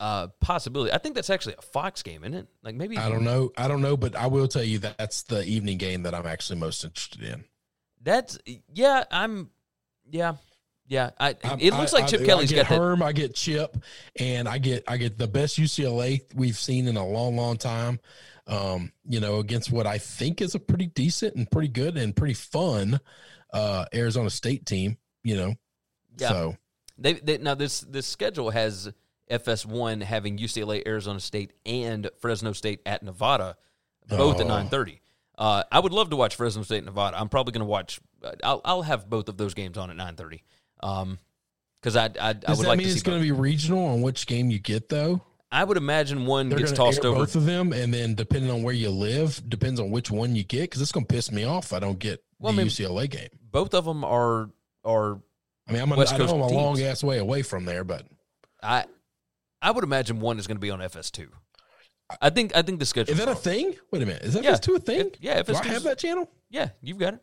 [0.00, 0.92] uh possibility.
[0.92, 2.48] I think that's actually a Fox game, isn't it?
[2.62, 3.52] Like maybe I don't know.
[3.56, 6.26] I don't know, but I will tell you that that's the evening game that I'm
[6.26, 7.44] actually most interested in.
[8.02, 8.38] That's
[8.74, 9.04] yeah.
[9.10, 9.50] I'm
[10.10, 10.34] yeah
[10.86, 11.10] yeah.
[11.18, 11.30] I,
[11.60, 13.04] it looks I- like Chip I, Kelly's I get got that.
[13.04, 13.76] I get Chip,
[14.18, 18.00] and I get I get the best UCLA we've seen in a long, long time.
[18.46, 22.14] Um, you know, against what I think is a pretty decent and pretty good and
[22.14, 23.00] pretty fun
[23.52, 24.98] uh Arizona State team.
[25.22, 25.54] You know,
[26.18, 26.28] Yeah.
[26.28, 26.56] so
[26.98, 28.92] They, they now this this schedule has
[29.30, 33.56] FS1 having UCLA, Arizona State, and Fresno State at Nevada,
[34.08, 34.48] both at Oh.
[34.48, 35.00] nine thirty.
[35.36, 37.18] Uh, I would love to watch Fresno State, Nevada.
[37.18, 37.98] I'm probably going to watch.
[38.22, 40.42] uh, I'll I'll have both of those games on at nine thirty.
[40.80, 41.18] Um,
[41.80, 42.98] because I I, I would that like mean to see.
[42.98, 45.22] it's going to be regional on which game you get though?
[45.50, 47.20] I would imagine one They're gets tossed over.
[47.20, 50.42] both of them, and then depending on where you live, depends on which one you
[50.44, 50.62] get.
[50.62, 52.70] Because it's going to piss me off if I don't get Well, the I mean-
[52.70, 53.28] UCLA game.
[53.50, 54.50] Both of them are
[54.84, 55.20] are.
[55.68, 58.06] I mean, I'm a, know I'm a long ass way away from there, but
[58.62, 58.84] I
[59.62, 61.28] I would imagine one is going to be on FS2.
[62.20, 63.12] I think I think the schedule.
[63.12, 63.74] is that a thing?
[63.90, 64.52] Wait a minute, is Yeah.
[64.52, 65.00] FS2 a thing?
[65.00, 66.30] If- yeah, Do I FS2 have that channel?
[66.50, 67.20] Yeah, you've got it.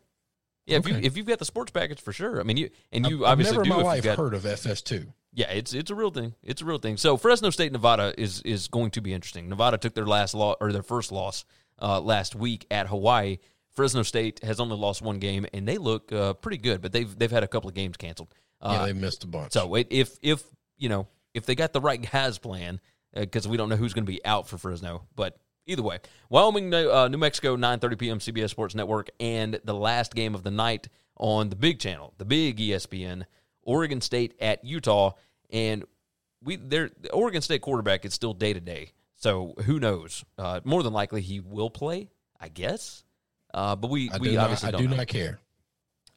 [0.66, 2.38] Yeah, if you if you've got the sports package for sure.
[2.40, 4.16] I mean, you and you I've obviously never in my if life got.
[4.18, 5.06] heard of FS2.
[5.32, 6.34] Yeah, it's it's a real thing.
[6.42, 6.96] It's a real thing.
[6.96, 9.48] So Fresno State, Nevada is is going to be interesting.
[9.48, 11.44] Nevada took their last loss or their first loss
[11.80, 13.38] uh, last week at Hawaii.
[13.74, 17.18] Fresno State has only lost one game, and they look uh, pretty good, but they've
[17.18, 18.34] they've had a couple of games canceled.
[18.60, 19.52] Uh, yeah, they missed a bunch.
[19.52, 20.42] so it, if if
[20.78, 22.80] you know if they got the right guys playing,
[23.14, 25.98] because we don't know who's going to be out for Fresno, but either way,
[26.28, 28.18] Wyoming, New- uh, New Mexico, nine thirty p.m.
[28.18, 32.24] CBS Sports Network, and the last game of the night on the big channel, the
[32.24, 33.24] big ESPN,
[33.62, 35.12] Oregon State at Utah,
[35.50, 35.84] and
[36.42, 40.24] we there the Oregon State quarterback is still day to day, so who knows?
[40.36, 43.04] Uh, more than likely he will play, I guess.
[43.54, 44.96] Uh, but we I we do not, obviously I do know.
[44.96, 45.38] not care.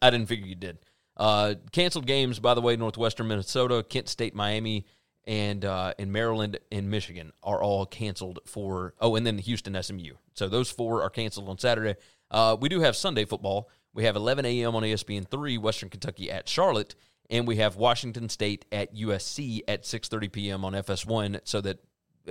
[0.01, 0.77] I didn't figure you did.
[1.17, 4.86] Uh, canceled games, by the way, Northwestern Minnesota, Kent State, Miami,
[5.25, 8.93] and uh, and Maryland and Michigan are all canceled for.
[8.99, 10.15] Oh, and then Houston, SMU.
[10.33, 11.95] So those four are canceled on Saturday.
[12.29, 13.69] Uh, we do have Sunday football.
[13.93, 14.75] We have 11 a.m.
[14.75, 16.95] on ESPN three, Western Kentucky at Charlotte,
[17.29, 20.65] and we have Washington State at USC at 6:30 p.m.
[20.65, 21.79] on FS1, so that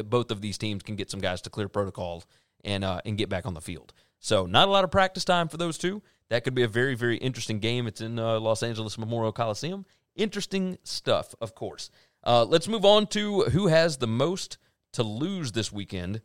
[0.04, 2.22] both of these teams can get some guys to clear protocol
[2.64, 3.92] and uh, and get back on the field.
[4.24, 6.02] So not a lot of practice time for those two.
[6.30, 7.86] That could be a very very interesting game.
[7.86, 9.84] It's in uh, Los Angeles Memorial Coliseum.
[10.16, 11.90] Interesting stuff, of course.
[12.26, 14.56] Uh, let's move on to who has the most
[14.94, 16.22] to lose this weekend.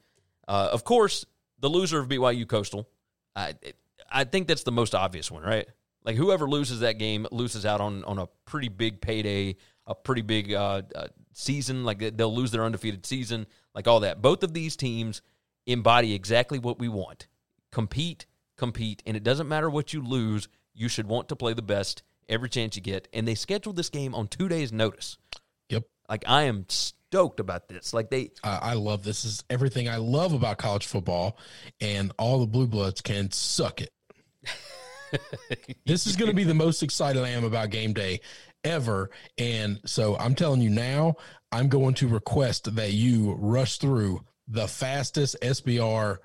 [0.47, 1.25] Uh, of course,
[1.59, 2.87] the loser of BYU Coastal.
[3.35, 3.55] I
[4.09, 5.67] I think that's the most obvious one, right?
[6.05, 10.21] Like whoever loses that game loses out on on a pretty big payday, a pretty
[10.21, 11.83] big uh, uh, season.
[11.83, 13.45] Like they- they'll lose their undefeated season,
[13.75, 14.21] like all that.
[14.21, 15.21] Both of these teams
[15.65, 17.27] embody exactly what we want:
[17.71, 18.25] compete,
[18.57, 20.47] compete, and it doesn't matter what you lose.
[20.73, 23.07] You should want to play the best every chance you get.
[23.13, 25.17] And they scheduled this game on two days' notice.
[25.69, 25.83] Yep.
[26.07, 27.93] Like I am stoked about this.
[27.93, 29.25] Like they I, I love this.
[29.25, 31.37] Is everything I love about college football,
[31.81, 33.91] and all the blue bloods can suck it.
[35.85, 38.21] this is going to be the most excited I am about game day
[38.63, 41.15] ever, and so I'm telling you now,
[41.51, 46.17] I'm going to request that you rush through the fastest SBR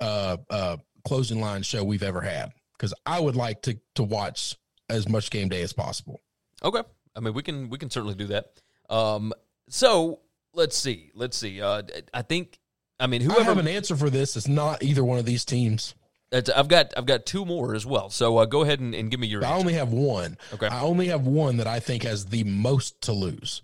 [0.00, 0.76] uh, uh,
[1.08, 4.56] closing line show we've ever had because I would like to to watch
[4.88, 6.20] as much game day as possible.
[6.62, 6.82] Okay.
[7.16, 8.52] I mean, we can we can certainly do that.
[8.88, 9.32] Um,
[9.68, 10.20] so
[10.54, 11.60] let's see, let's see.
[11.60, 11.82] Uh,
[12.14, 12.58] I think,
[13.00, 14.36] I mean, I whoever have an answer for this.
[14.36, 15.94] is not either one of these teams.
[16.30, 18.10] that's, I've got, I've got two more as well.
[18.10, 19.44] So uh, go ahead and, and give me your.
[19.44, 19.60] I answer.
[19.60, 20.38] only have one.
[20.54, 20.66] Okay.
[20.66, 23.62] I only have one that I think has the most to lose,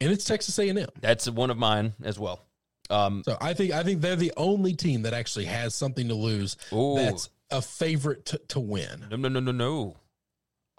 [0.00, 0.86] and it's Texas A&M.
[1.00, 2.46] That's one of mine as well.
[2.90, 6.14] Um, So I think I think they're the only team that actually has something to
[6.14, 6.56] lose.
[6.72, 6.96] Ooh.
[6.96, 9.06] That's a favorite to, to win.
[9.10, 9.96] no, no, no, no, no.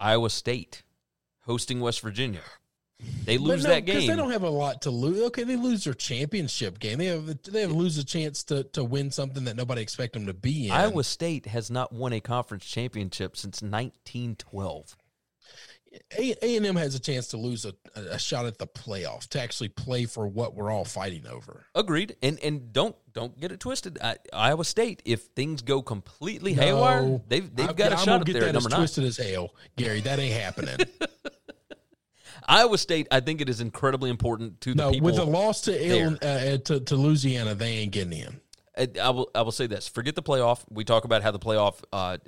[0.00, 0.82] Iowa State
[1.42, 2.40] hosting West Virginia.
[3.24, 4.06] They lose no, that game.
[4.06, 5.20] They don't have a lot to lose.
[5.26, 6.98] Okay, they lose their championship game.
[6.98, 10.26] They have they have lose a chance to to win something that nobody expect them
[10.26, 10.72] to be in.
[10.72, 14.96] Iowa State has not won a conference championship since 1912.
[16.18, 19.40] A and M has a chance to lose a, a shot at the playoff to
[19.40, 21.66] actually play for what we're all fighting over.
[21.74, 23.98] Agreed, and and don't don't get it twisted.
[24.02, 28.04] I, Iowa State, if things go completely haywire, No, they've they've I'm- got a I'm
[28.04, 28.80] shot up get there at that number as nine.
[28.80, 30.00] twisted as hell, Gary.
[30.00, 30.76] That ain't happening.
[32.48, 35.06] Iowa State, I think it is incredibly important to the no, people.
[35.06, 35.88] with the loss to.
[35.88, 38.40] Ill, uh, to to Louisiana, they ain't getting in.
[38.76, 40.64] I, will I will say this: forget the playoff.
[40.70, 42.18] We talk about how the playoff uh,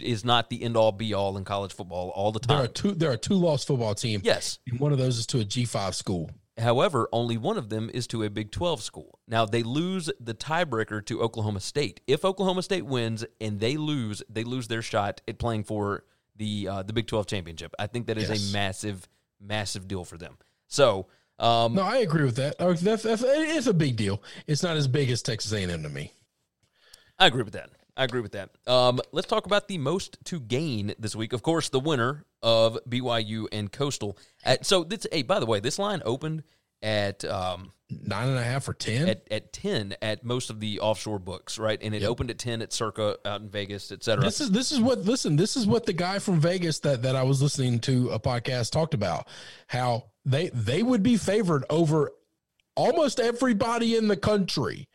[0.00, 2.56] is not the end all be all in college football all the time.
[2.58, 2.92] There are two.
[2.92, 4.24] There are two lost football teams.
[4.24, 6.30] Yes, and one of those is to a G five school.
[6.56, 9.20] However, only one of them is to a Big 12 school.
[9.28, 12.00] Now, they lose the tiebreaker to Oklahoma State.
[12.08, 16.02] If Oklahoma State wins and they lose, they lose their shot at playing for
[16.34, 17.74] the uh, the Big 12 championship.
[17.78, 18.50] I think that is Yes.
[18.50, 19.08] a massive,
[19.40, 20.36] massive deal for them.
[20.66, 21.06] So,
[21.38, 22.56] um, No, I agree with that.
[22.58, 24.22] Oh, that- that- It's a big deal.
[24.46, 26.12] It's not as big as Texas A and M to me.
[27.18, 27.70] I agree with that.
[27.96, 28.50] I agree with that.
[28.68, 31.32] Um, let's talk about the most to gain this week.
[31.32, 34.16] Of course, the winner of BYU and Coastal.
[34.44, 36.44] At, so, this, hey, by the way, this line opened
[36.80, 39.08] at um, Nine and a half or ten.
[39.08, 41.78] at, at 10 at most of the offshore books, right?
[41.82, 44.22] And it opened at 10 at Circa out in Vegas, et cetera.
[44.22, 45.36] This is this is what listen.
[45.36, 48.72] This is what the guy from Vegas that that I was listening to a podcast
[48.72, 49.26] talked about.
[49.68, 52.12] How they they would be favored over
[52.76, 54.88] almost everybody in the country.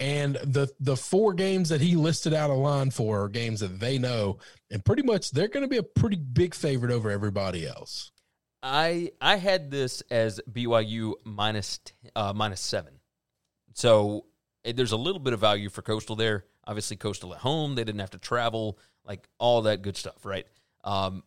[0.00, 3.80] And the the four games that he listed out a line for are games that
[3.80, 4.38] they know,
[4.70, 8.12] and pretty much they're going to be a pretty big favorite over everybody else.
[8.62, 11.80] I I had this as BYU minus
[12.14, 13.00] uh, minus seven,
[13.74, 14.26] so
[14.64, 16.44] eh, there's a little bit of value for Coastal there.
[16.64, 20.46] Obviously, Coastal at home, they didn't have to travel, like all that good stuff, right?
[20.84, 21.24] Um,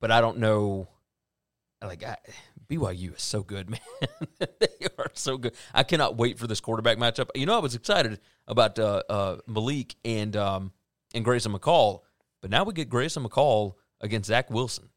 [0.00, 0.88] but I don't know,
[1.82, 2.16] like I,
[2.70, 3.80] BYU is so good, man.
[4.38, 5.54] they are so good.
[5.74, 7.28] I cannot wait for this quarterback matchup.
[7.34, 10.72] You know, I was excited about uh, uh, Malik and um,
[11.12, 12.00] and Grayson McCall,
[12.40, 14.88] but now we get Grayson McCall against Zach Wilson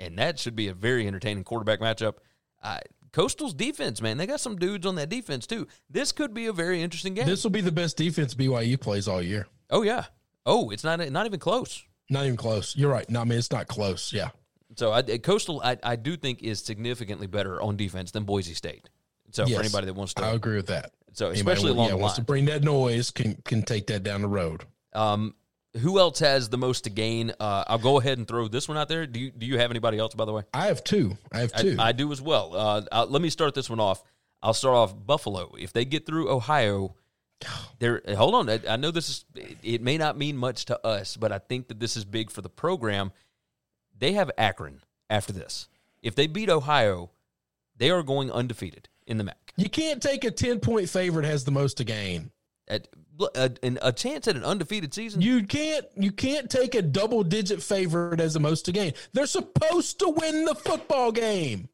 [0.00, 2.14] and that should be a very entertaining quarterback matchup.
[2.62, 2.78] Uh,
[3.12, 5.68] Coastal's defense, man, they got some dudes on that defense too.
[5.88, 7.26] This could be a very interesting game.
[7.26, 9.46] This will be the best defense BYU plays all year.
[9.68, 10.06] oh yeah.
[10.46, 11.84] Oh, it's not not even close.
[12.08, 12.74] Not even close.
[12.74, 13.08] You're right.
[13.10, 14.12] No, I mean it's not close.
[14.12, 14.30] Yeah.
[14.76, 18.88] So I, Coastal, I, I do think is significantly better on defense than Boise State.
[19.32, 19.56] So Yes.
[19.56, 20.92] for anybody that wants to, I agree with that.
[21.12, 24.22] so especially along yeah, the wants to bring that noise can can take that down
[24.22, 24.64] the road.
[24.92, 25.34] Um,
[25.80, 27.32] who else has the most to gain?
[27.38, 29.06] Uh, I'll go ahead and throw this one out there.
[29.06, 30.14] Do you do you have anybody else?
[30.14, 31.16] By the way, I have two.
[31.32, 31.76] I have two.
[31.78, 32.56] I do as well.
[32.56, 34.02] Uh, I'll- let me start this one off.
[34.42, 35.52] I'll start off Buffalo.
[35.58, 36.96] If they get through Ohio,
[37.78, 38.02] there.
[38.16, 38.50] Hold on.
[38.50, 39.24] I, I know this is.
[39.36, 42.30] It, it may not mean much to us, but I think that this is big
[42.32, 43.12] for the program.
[44.00, 45.68] They have Akron after this.
[46.02, 47.10] If they beat Ohio,
[47.76, 49.52] they are going undefeated in the MAC.
[49.56, 52.30] you can't take a ten point favorite has the most to gain.
[52.68, 52.88] At,
[53.34, 53.50] a,
[53.82, 55.20] a chance at an undefeated season.
[55.20, 58.94] You can't you can't take a double digit favorite as the most to gain.
[59.12, 61.68] They're supposed to win the football game.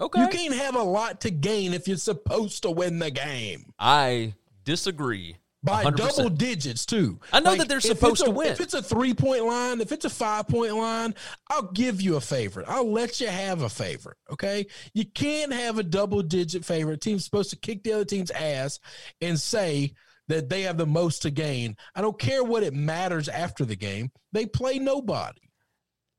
[0.00, 0.22] okay.
[0.22, 3.72] You can't have a lot to gain if you're supposed to win the game.
[3.78, 4.34] I
[4.64, 5.36] disagree.
[5.64, 5.96] By 100%.
[5.96, 7.20] double digits too.
[7.32, 8.48] I know that they're supposed a- to win.
[8.48, 11.14] If it's a three point line, if it's a five point line,
[11.50, 12.66] I'll give you a favorite.
[12.68, 14.16] I'll let you have a favorite.
[14.30, 14.66] Okay.
[14.92, 17.00] You can't have a double digit favorite.
[17.00, 18.80] Team's supposed to kick the other team's ass
[19.20, 19.94] and say
[20.28, 21.76] that they have the most to gain.
[21.94, 24.10] I don't care what it matters after the game.
[24.32, 25.40] They play nobody.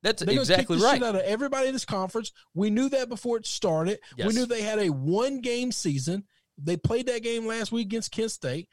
[0.03, 0.93] That's They're exactly gonna kick the right.
[0.99, 2.31] Shit out of everybody in this conference.
[2.53, 3.99] We knew that before it started.
[4.17, 4.27] Yes.
[4.27, 6.25] We knew they had a one game season.
[6.57, 8.69] They played that game last week against Kent State.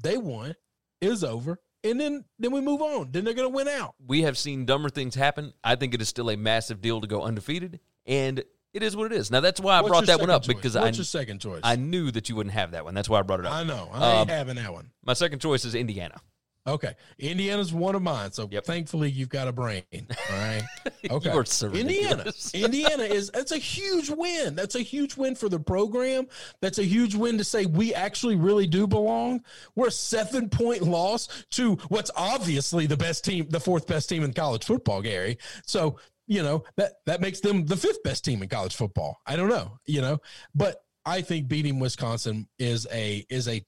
[0.00, 0.54] They won.
[1.00, 1.58] It was over.
[1.84, 3.12] And then then we move on.
[3.12, 3.94] Then they're gonna win out.
[4.04, 5.52] we have seen dumber things happen.
[5.62, 8.42] I think it is still a massive deal to go undefeated, and
[8.74, 9.30] it is what it is.
[9.30, 10.48] Now that's why I What's brought that one up choice?
[10.56, 11.60] because What's I your second choice?
[11.62, 12.94] I knew that you wouldn't have that one.
[12.94, 13.52] That's why I brought it up.
[13.52, 13.88] I know.
[13.92, 14.90] I ain't Um, having that one.
[15.04, 16.20] My second choice is Indiana.
[16.68, 16.94] Okay.
[17.18, 18.32] Indiana's one of mine.
[18.32, 18.64] So Yep.
[18.64, 19.82] thankfully you've got a brain.
[19.92, 20.62] All right.
[21.10, 21.32] Okay.
[21.32, 22.30] You are so Indiana.
[22.52, 24.54] Indiana is that's a huge win.
[24.54, 26.26] That's a huge win for the program.
[26.60, 29.42] That's a huge win to say we actually really do belong.
[29.74, 34.22] We're a seven point loss to what's obviously the best team, the fourth best team
[34.22, 35.38] in college football, Gary.
[35.66, 39.18] So, you know, that that makes them the fifth best team in college football.
[39.26, 40.18] I don't know, you know,
[40.54, 43.64] but I think beating Wisconsin is a is a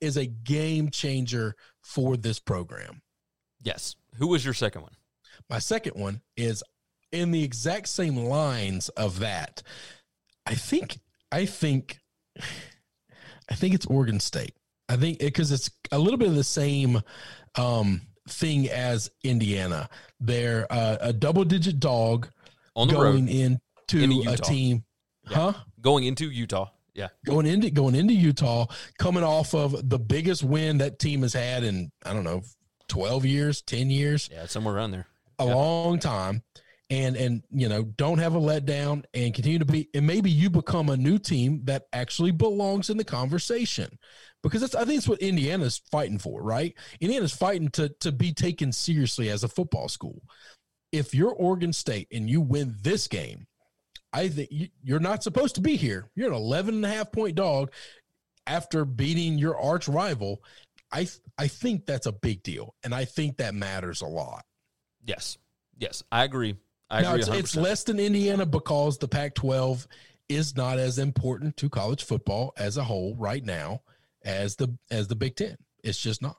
[0.00, 1.54] is a game changer
[1.88, 3.00] for this program.
[3.62, 3.96] Yes.
[4.18, 4.92] Who was your second one?
[5.48, 6.62] My second one is
[7.12, 9.62] in the exact same lines of that.
[10.44, 10.98] I think
[11.32, 11.98] I think
[13.50, 14.54] I think it's Oregon State.
[14.90, 17.00] I think because it's a little bit of the same
[17.56, 19.88] um, thing as Indiana.
[20.20, 22.28] They're uh, a double digit dog
[22.76, 24.44] On the going road, into Into a Utah.
[24.44, 24.84] team.
[25.26, 25.52] Huh?
[25.80, 26.70] going into Utah.
[26.98, 27.08] Yeah.
[27.24, 28.66] going into going into Utah,
[28.98, 32.42] coming off of the biggest win that team has had in I don't know,
[32.88, 35.06] twelve years, ten years, Yeah, somewhere around there.
[35.38, 35.54] a Yeah.
[35.54, 36.42] long time,
[36.90, 40.50] and and you know don't have a letdown and continue to be, and maybe you
[40.50, 43.98] become a new team that actually belongs in the conversation,
[44.42, 46.74] because that's I think it's what Indiana's fighting for, right?
[47.00, 50.20] Indiana's fighting to to be taken seriously as a football school.
[50.90, 53.46] If you're Oregon State and you win this game,
[54.12, 56.10] I think you, you're not supposed to be here.
[56.14, 57.72] You're an 11 and a half point dog
[58.46, 60.42] after beating your arch rival.
[60.90, 61.06] I
[61.36, 64.44] I think that's a big deal, and I think that matters a lot.
[65.04, 65.36] Yes.
[65.78, 66.02] Yes.
[66.10, 66.56] I agree.
[66.90, 67.20] I now agree.
[67.20, 67.38] it's, 100%.
[67.38, 69.86] it's less than Indiana because the Pac-12
[70.28, 73.82] is not as important to college football as a whole right now
[74.24, 75.56] as the as the Big Ten.
[75.82, 76.36] It's just not.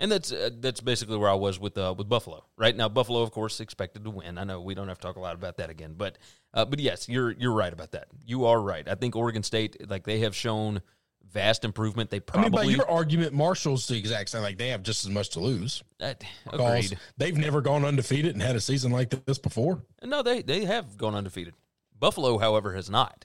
[0.00, 2.44] And that's uh, that's basically where I was with uh, with Buffalo.
[2.56, 4.38] Right now, Buffalo, of course, expected to win.
[4.38, 6.18] I know we don't have to talk a lot about that again, but
[6.54, 8.08] uh, but yes, you're you're right about that.
[8.24, 8.88] You are right.
[8.88, 10.82] I think Oregon State, like they have shown
[11.32, 12.10] vast improvement.
[12.10, 14.42] They I mean, by probably your argument, Marshall's the exact same.
[14.42, 16.98] Like they have just as much to lose because agreed.
[17.16, 19.82] they've never gone undefeated and had a season like this before.
[20.04, 21.54] No, they they have gone undefeated.
[21.98, 23.24] Buffalo, however, has not.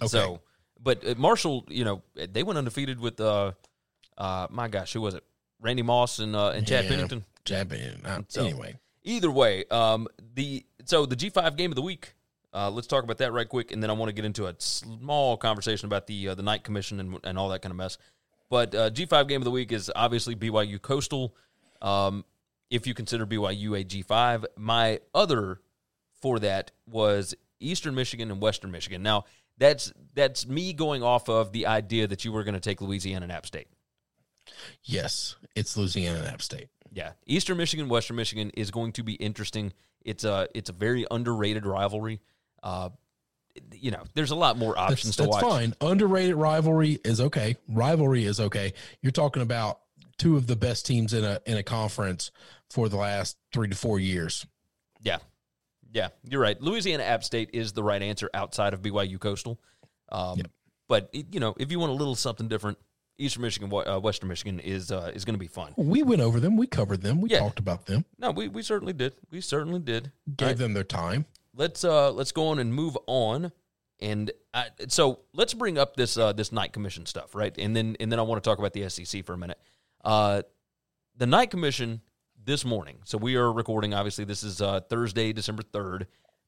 [0.00, 0.08] Okay.
[0.08, 0.40] So,
[0.80, 3.52] but uh, Marshall, you know, they went undefeated with uh,
[4.16, 5.24] uh, my gosh, who was it?
[5.60, 6.90] Randy Moss and uh, and Chad Yeah.
[6.90, 7.24] Pennington.
[7.44, 8.04] Jab in.
[8.04, 12.14] Uh, So- anyway, Either way, um, the so the G five game of the week.
[12.52, 14.54] Uh, let's talk about that right quick, and then I want to get into a
[14.58, 17.98] small conversation about the uh, the Knight Commission and and all that kind of mess.
[18.50, 21.34] But uh, G five game of the week is obviously BYU Coastal.
[21.82, 22.24] Um,
[22.70, 25.60] if you consider BYU a G five, my other
[26.20, 29.02] for that was Eastern Michigan and Western Michigan.
[29.02, 29.26] Now
[29.58, 33.24] that's that's me going off of the idea that you were going to take Louisiana
[33.24, 33.68] and App State.
[34.84, 36.68] Yes, it's Louisiana and App State.
[36.92, 39.72] Yeah, Eastern Michigan, Western Michigan is going to be interesting.
[40.04, 42.20] It's a it's a very underrated rivalry.
[42.62, 42.90] Uh,
[43.72, 45.42] you know, there's a lot more options that's to watch.
[45.42, 45.74] fine.
[45.80, 47.56] Underrated rivalry is okay.
[47.68, 48.72] Rivalry is okay.
[49.02, 49.80] You're talking about
[50.18, 52.30] two of the best teams in a in a conference
[52.70, 54.46] for the last three to four years.
[55.02, 55.18] Yeah,
[55.92, 56.60] yeah, you're right.
[56.60, 59.58] Louisiana App State is the right answer outside of BYU Coastal.
[60.10, 60.46] Um, Yep.
[60.88, 62.78] But you know, if you want a little something different,
[63.18, 65.72] Eastern Michigan, uh, Western Michigan is uh, is going to be fun.
[65.76, 66.56] We went over them.
[66.56, 67.20] We covered them.
[67.20, 67.38] We Yeah.
[67.40, 68.04] talked about them.
[68.18, 69.14] No, we, we certainly did.
[69.30, 70.12] We certainly did.
[70.36, 70.58] Gave right.
[70.58, 71.24] them their time.
[71.54, 73.50] let's uh let's go on and move on
[73.98, 77.96] and I, so let's bring up this uh this Knight Commission stuff right and then
[77.98, 79.58] and then i want to talk about the sec for a minute
[80.04, 80.42] uh
[81.16, 82.02] the Knight Commission
[82.44, 86.06] this morning so we are recording obviously this is uh thursday december 3rd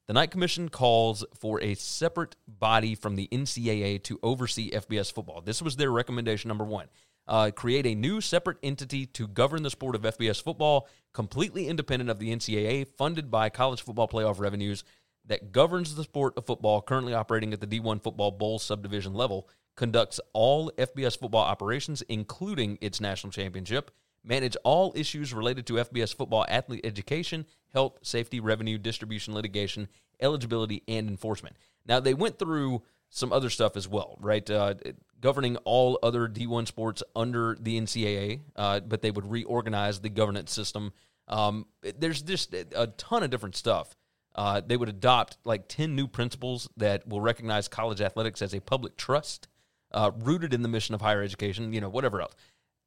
[0.09, 5.39] the Knight Commission calls for a separate body from the ncaa to oversee fbs football.
[5.39, 6.87] This was their recommendation number one.
[7.27, 12.09] Uh, create a new separate entity to govern the sport of FBS football, completely independent
[12.09, 14.83] of the NCAA, funded by college football playoff revenues,
[15.27, 19.47] that governs the sport of football, currently operating at the D1 Football Bowl subdivision level,
[19.77, 23.91] conducts all FBS football operations, including its national championship,
[24.23, 29.87] manage all issues related to FBS football athlete education, health, safety, revenue, distribution, litigation,
[30.21, 31.55] eligibility, and enforcement.
[31.85, 34.47] Now, they went through some other stuff as well, right?
[34.49, 34.75] Uh,
[35.19, 40.53] governing all other D1 sports under the NCAA, uh, but they would reorganize the governance
[40.53, 40.93] system.
[41.27, 41.65] Um,
[41.97, 43.95] there's just a ton of different stuff.
[44.35, 48.61] Uh, they would adopt like 10 new principles that will recognize college athletics as a
[48.61, 49.47] public trust
[49.91, 52.35] uh, rooted in the mission of higher education, you know, whatever else.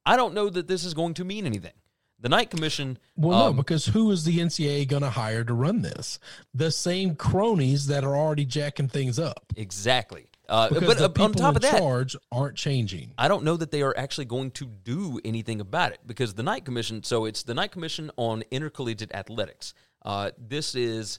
[0.04, 1.72] I don't know that this is going to mean anything.
[2.20, 2.98] The Knight Commission.
[3.16, 6.20] Well, no, um, because who is the NCAA going to hire to run this?
[6.54, 9.52] The same cronies that are already jacking things up.
[9.56, 10.28] exactly.
[10.48, 13.12] Uh, Because but the uh, people on top in of that, charge aren't changing.
[13.16, 16.42] I don't know that they are actually going to do anything about it because the
[16.42, 17.02] Knight Commission.
[17.02, 19.72] So it's the Knight Commission on Intercollegiate Athletics.
[20.04, 21.18] Uh, this is.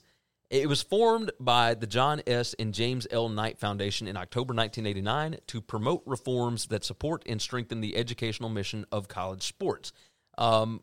[0.54, 2.54] It was formed by the John S.
[2.60, 3.28] and James L.
[3.28, 8.86] Knight Foundation in October 1989 to promote reforms that support and strengthen the educational mission
[8.92, 9.90] of college sports.
[10.38, 10.82] Um,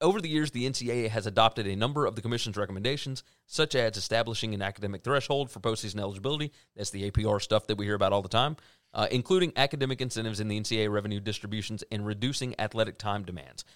[0.00, 3.98] over the years, the NCAA has adopted a number of the Commission's recommendations, such as
[3.98, 6.50] establishing an academic threshold for postseason eligibility.
[6.74, 8.56] That's the APR stuff that we hear about all the time,
[8.94, 13.66] uh, including academic incentives in the NCAA revenue distributions and reducing athletic time demands.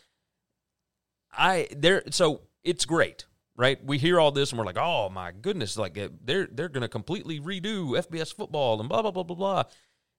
[1.30, 3.26] I there so it's great,
[3.57, 3.83] right?
[3.85, 6.83] We hear all this and we're like, oh my goodness, like uh, they're they're going
[6.83, 9.63] to completely redo FBS football and blah blah blah blah blah.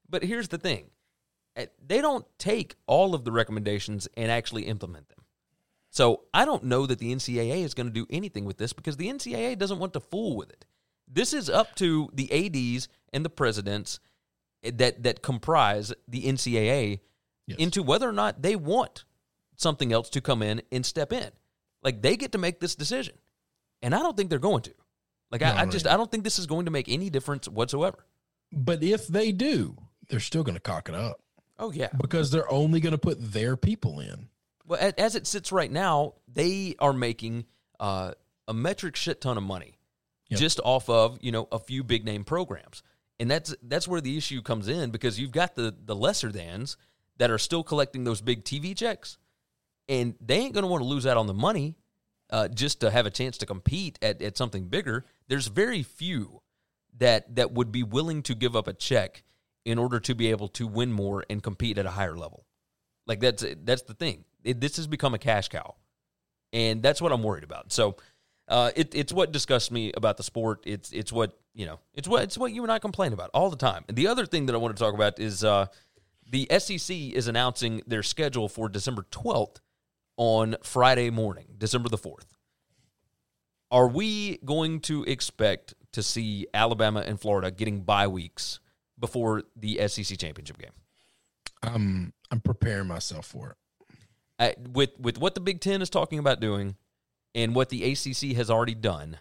[0.09, 0.89] But here's the thing:
[1.55, 5.19] Uh, they don't take all of the recommendations and actually implement them.
[5.89, 8.97] So I don't know that the NCAA is going to do anything with this because
[8.97, 10.65] the NCAA doesn't want to fool with it.
[11.07, 13.99] This is up to the ads and the presidents
[14.63, 16.99] that that comprise the NCAA
[17.47, 17.59] Yes.
[17.59, 19.05] into whether or not they want
[19.55, 21.31] something else to come in and step in.
[21.81, 23.15] Like they get to make this decision,
[23.81, 24.73] and I don't think they're going to.
[25.31, 25.87] Like No, I, I just.
[25.87, 28.05] I don't think this is going to make any difference whatsoever.
[28.51, 29.75] But if they do,
[30.09, 31.19] they're still going to cock it up
[31.59, 31.89] Oh yeah.
[31.97, 34.29] because they're only going to put their people in.
[34.65, 37.45] Well, as it sits right now, they are making
[37.79, 38.13] uh,
[38.47, 39.73] a metric shit ton of money
[40.29, 40.39] Yep.
[40.41, 42.83] just off of you know a few big name programs,
[43.17, 46.75] and that's that's where the issue comes in because you've got the the lesser thans
[47.17, 49.17] that are still collecting those big TV checks,
[49.87, 51.75] and they ain't going to want to lose out on the money
[52.29, 55.05] uh, just to have a chance to compete at, at something bigger.
[55.27, 56.41] There's very few
[56.97, 59.23] that that would be willing to give up a check
[59.65, 62.45] in order to be able to win more and compete at a higher level.
[63.05, 64.25] Like that's that's the thing.
[64.43, 65.75] It, this has become a cash cow,
[66.51, 67.71] and that's what I'm worried about.
[67.71, 67.95] So,
[68.47, 70.61] uh, it, it's what disgusts me about the sport.
[70.65, 71.79] It's it's what you know.
[71.93, 73.85] It's what it's what you and I complain about all the time.
[73.87, 75.67] And the other thing that I want to talk about is uh,
[76.29, 79.57] the SEC is announcing their schedule for December 12th
[80.17, 82.25] on Friday morning, December the 4th.
[83.69, 88.59] Are we going to expect to see Alabama and Florida getting bye weeks
[88.99, 90.71] before the SEC championship game?
[91.63, 93.51] I'm I'm preparing myself for
[94.39, 94.57] it.
[94.59, 96.75] uh, with with what the Big Ten is talking about doing,
[97.35, 99.17] and what the ACC has already done,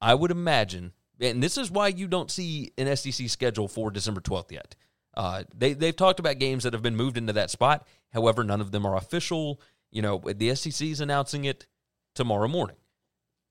[0.00, 4.20] I would imagine, and this is why you don't see an SEC schedule for December
[4.20, 4.76] twelfth yet.
[5.14, 7.86] Uh, they they've talked about games that have been moved into that spot.
[8.12, 9.60] However, none of them are official.
[9.90, 11.66] You know, the SEC is announcing it
[12.14, 12.76] tomorrow morning.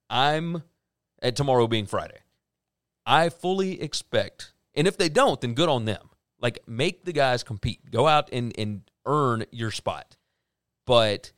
[0.10, 0.64] I'm
[1.22, 2.20] at tomorrow being Friday.
[3.06, 6.10] I fully expect, and if they don't, then good on them.
[6.40, 7.90] Like make the guys compete.
[7.90, 10.18] Go out and and earn your spot.
[10.86, 11.32] But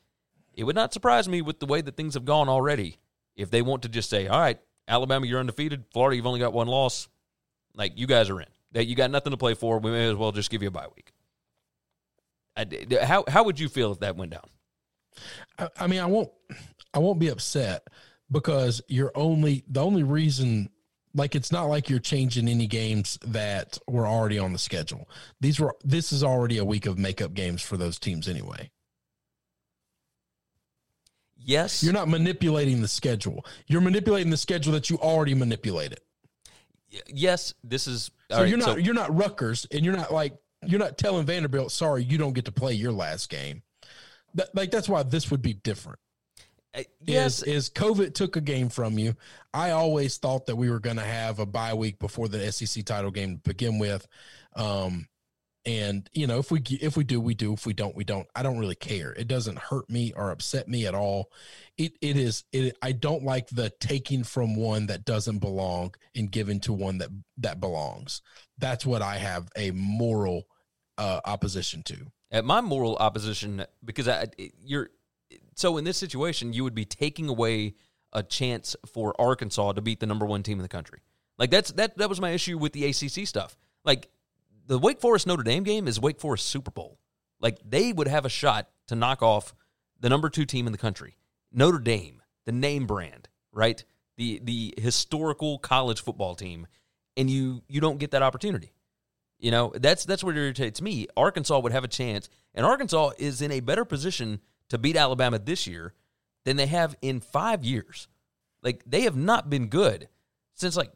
[0.54, 2.98] it would not surprise me with the way that things have gone already
[3.36, 5.86] if they want to just say, "All right, Alabama, you're undefeated.
[5.94, 7.08] Florida, you've only got one loss.
[7.76, 8.48] Like you guys are in.
[8.74, 9.80] That you got nothing to play for.
[9.80, 11.14] We may as well just give you a bye week."
[13.02, 14.50] How how would you feel if that went down?
[15.58, 16.30] I, I mean, I won't,
[16.94, 17.88] I won't be upset
[18.32, 20.70] because you're only the only reason.
[21.16, 25.10] Like it's not like you're changing any games that were already on the schedule.
[25.42, 28.70] These were this is already a week of makeup games for those teams anyway.
[31.42, 33.46] Yes, You're not manipulating the schedule.
[33.68, 36.00] You're manipulating the schedule that you already manipulated.
[37.08, 37.54] yes.
[37.64, 40.34] This is So right, you're not so- you're not Rutgers, and you're not like
[40.66, 43.64] you're not telling Vanderbilt, sorry, you don't get to play your last game.
[44.36, 46.00] That, like that's why this would be different.
[46.76, 47.42] uh, yes.
[47.44, 49.16] Is, is COVID took a game from you.
[49.54, 52.86] I always thought that we were going to have a bye week before the SEC
[52.86, 54.08] title game to begin with.
[54.56, 55.08] Um,
[55.66, 57.54] and you know, if we if we do, we do.
[57.54, 58.28] If we don't, we don't.
[58.34, 59.12] I don't really care.
[59.12, 61.32] It doesn't hurt me or upset me at all.
[61.78, 62.46] It it is.
[62.54, 62.78] It.
[62.82, 67.10] I don't like the taking from one that doesn't belong and giving to one that
[67.38, 68.22] that belongs.
[68.58, 70.48] That's what I have a moral
[70.98, 72.08] uh, opposition to.
[72.32, 74.28] At my moral opposition because I
[74.64, 74.90] you're
[75.56, 77.76] so in this situation you would be taking away
[78.14, 81.00] a chance for Arkansas to beat the number one team in the country.
[81.38, 83.58] Like that's that that was my issue with the ACC stuff.
[83.84, 84.10] Like
[84.68, 87.00] the Wake Forest Notre Dame game is Wake Forest Super Bowl.
[87.40, 89.56] Like they would have a shot to knock off
[90.00, 91.18] the number two team in the country,
[91.52, 93.84] Notre Dame, the name brand, right?
[94.18, 96.68] The the historical college football team,
[97.16, 98.74] and you you don't get that opportunity.
[99.40, 101.08] You know, that's that's what irritates me.
[101.16, 105.40] Arkansas would have a chance, and Arkansas is in a better position to beat Alabama
[105.40, 105.94] this year
[106.44, 108.08] than they have in five years.
[108.62, 110.10] Like they have not been good
[110.56, 110.92] since like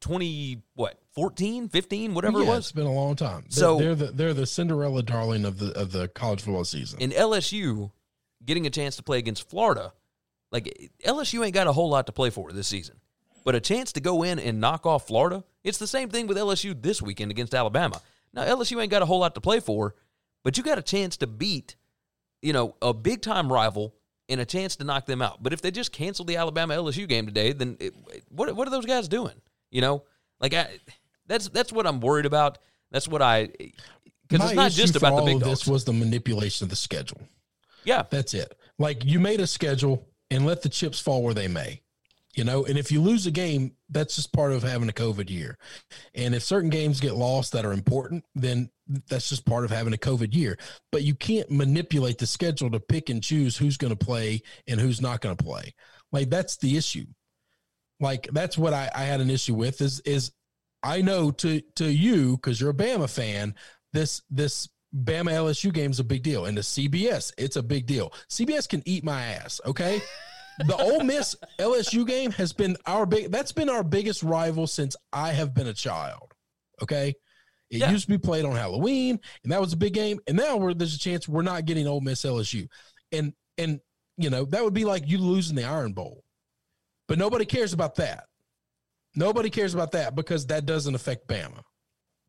[0.00, 2.58] twenty what 14, 15, whatever yeah, it was.
[2.64, 3.44] It's been a long time.
[3.48, 7.00] So- they're, they're the they're the Cinderella darling of the of the college football season.
[7.00, 7.92] And LSU
[8.44, 9.92] getting a chance to play against Florida,
[10.50, 12.96] like LSU ain't got a whole lot to play for this season.
[13.44, 16.36] But a chance to go in and knock off Florida, it's the same thing with
[16.36, 18.00] LSU this weekend against Alabama.
[18.32, 19.94] Now LSU ain't got a whole lot to play for,
[20.42, 21.76] but you got a chance to beat,
[22.42, 23.94] you know, a big time rival
[24.28, 25.42] and a chance to knock them out.
[25.42, 27.94] But if they just cancel the Alabama LSU game today, then it,
[28.30, 29.34] what what are those guys doing?
[29.70, 30.04] You know,
[30.40, 30.68] like I,
[31.26, 32.58] that's that's what I'm worried about.
[32.90, 33.50] That's what I
[34.28, 35.60] because it's not just about the big dogs.
[35.60, 37.20] This was the manipulation of the schedule.
[37.84, 38.58] yeah, That's it.
[38.78, 41.80] Like you made a schedule and let the chips fall where they may.
[42.34, 45.30] You know, and if you lose a game, that's just part of having a COVID
[45.30, 45.56] year.
[46.14, 48.70] And if certain games get lost that are important, then
[49.08, 50.58] that's just part of having a COVID year.
[50.90, 54.80] But you can't manipulate the schedule to pick and choose who's going to play and
[54.80, 55.74] who's not going to play.
[56.10, 57.06] Like that's the issue.
[58.00, 60.32] Like that's what I, I had an issue with is is
[60.82, 63.54] I know to to you because you're a Bama fan,
[63.92, 67.86] this this Bama LSU game is a big deal, and the CBS it's a big
[67.86, 68.12] deal.
[68.28, 70.00] CBS can eat my ass, okay?
[70.66, 73.30] the Ole Miss LSU game has been our big.
[73.30, 76.32] That's been our biggest rival since I have been a child.
[76.82, 77.14] Okay,
[77.70, 77.90] it Yeah.
[77.90, 80.18] used to be played on Halloween, and that was a big game.
[80.26, 82.66] And now we're, there's a chance we're not getting Ole Miss LSU,
[83.12, 83.80] and and
[84.16, 86.22] you know that would be like you losing the Iron Bowl,
[87.08, 88.24] but nobody cares about that.
[89.16, 91.62] Nobody cares about that because that doesn't affect Bama.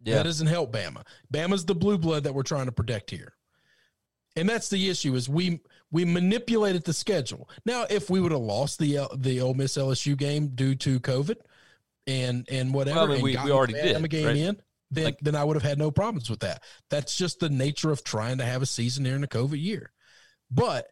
[0.04, 0.16] yeah.
[0.16, 1.04] That doesn't help Bama.
[1.34, 3.34] Bama's the blue blood that we're trying to protect here.
[4.36, 5.62] And that's the issue is we
[5.92, 7.50] we manipulated the schedule.
[7.66, 11.00] Now, if we would have lost the L- the Ole Miss LSU game due to
[11.00, 11.38] COVID
[12.08, 14.36] and and whatever, Well, I mean, we- got we already did, Bama game right?
[14.38, 14.62] in,
[14.92, 16.64] then Like- then I would have had no problems with that.
[16.90, 19.92] That's just the nature of trying to have a season here in a COVID year.
[20.52, 20.88] But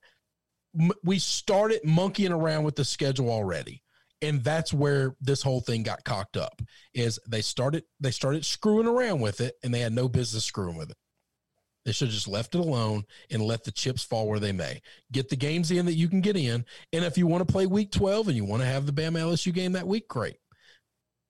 [0.80, 3.84] m- we started monkeying around with the schedule already
[4.22, 6.62] and that's where this whole thing got cocked up
[6.94, 10.76] is they started they started screwing around with it and they had no business screwing
[10.78, 10.98] with it
[11.86, 14.82] they should have just left it alone and let the chips fall where they may
[15.12, 17.66] get the games in that you can get in and if you want to play
[17.66, 20.38] week 12 and you want to have the bama lsu game that week great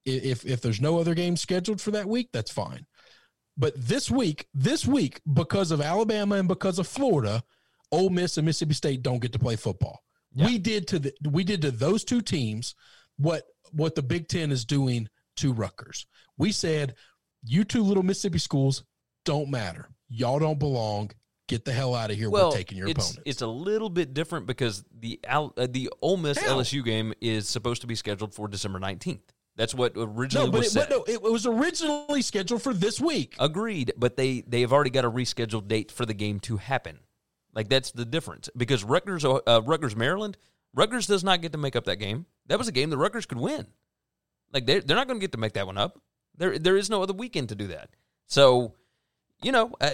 [0.06, 2.86] if if there's no other games scheduled for that week that's fine
[3.58, 7.43] but this week this week because of alabama and because of florida
[7.93, 10.04] Ole Miss and Mississippi State don't get to play football.
[10.34, 10.47] Yeah.
[10.47, 12.74] We did to the we did to those two teams
[13.18, 16.08] what what the Big Ten is doing to Rutgers.
[16.38, 16.95] We said,
[17.43, 18.84] you two little Mississippi schools
[19.26, 19.89] don't matter.
[20.14, 21.11] Y'all don't belong.
[21.47, 22.30] Get the hell out of here.
[22.30, 23.20] well, We're taking your it's, opponents.
[23.26, 26.57] It's a little bit different because the Al, uh, the Ole Miss How?
[26.57, 29.34] LSU game is supposed to be scheduled for December nineteenth.
[29.55, 30.89] That's what originally no, but, was it, said.
[30.89, 33.36] but no, it was originally scheduled for this week.
[33.39, 36.99] Agreed, but they they have already got a rescheduled date for the game to happen.
[37.53, 40.38] Like that's the difference because Rutgers, uh, Rutgers, Maryland,
[40.74, 42.26] Rutgers does not get to make up that game.
[42.47, 43.68] That was a game that Rutgers could win.
[44.53, 45.99] Like they're they're not going to get to make that one up.
[46.38, 47.89] There there is no other weekend to do that.
[48.28, 48.74] So,
[49.44, 49.91] you know, uh,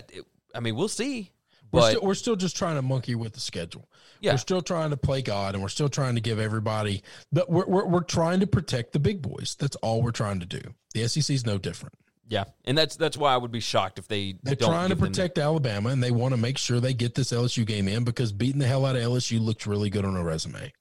[0.53, 1.31] I mean, we'll see.
[1.71, 3.87] We're But still, we're still just trying to monkey with the schedule.
[4.21, 4.33] Yeah.
[4.33, 7.03] We're still trying to play God, and we're still trying to give everybody.
[7.31, 9.55] But we're, we're we're trying to protect the big boys.
[9.59, 10.61] That's all we're trying to do.
[10.93, 11.93] The SEC is no different.
[12.27, 15.37] yeah, and that's that's why I would be shocked if they They're trying to protect
[15.37, 18.59] Alabama, and they want to make sure they get this LSU game in because beating
[18.59, 20.73] the hell out of LSU looks really good on a resume.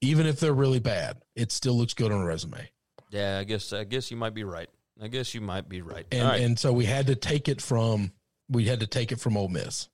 [0.00, 2.68] Even if they're really bad, it still looks good on a resume.
[3.10, 4.68] Yeah, I guess I guess you might be right.
[5.00, 6.06] I guess you might be right.
[6.10, 6.40] And right.
[6.40, 8.12] and so we had to take it from
[8.48, 9.88] we had to take it from Ole Miss.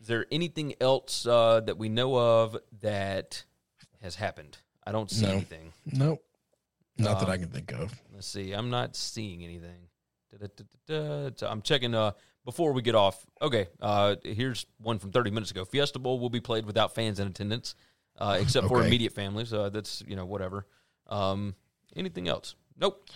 [0.00, 3.44] Is there anything else uh, that we know of that
[4.02, 4.58] has happened?
[4.86, 5.32] I don't see No.
[5.32, 5.72] anything.
[5.86, 6.22] Nope,
[6.98, 7.94] not that Um, I can think of.
[8.12, 8.52] Let's see.
[8.52, 9.88] I'm not seeing anything.
[10.30, 11.30] Da-da-da-da-da.
[11.36, 12.12] So I'm checking uh,
[12.44, 13.24] before we get off.
[13.40, 15.64] Okay, uh, here's one from 30 minutes ago.
[15.64, 17.74] Fiesta Bowl will be played without fans in attendance,
[18.18, 19.52] uh, except for immediate families.
[19.52, 20.66] Uh, that's you know whatever.
[21.06, 21.54] Um,
[21.96, 22.56] anything else?
[22.76, 23.08] Nope.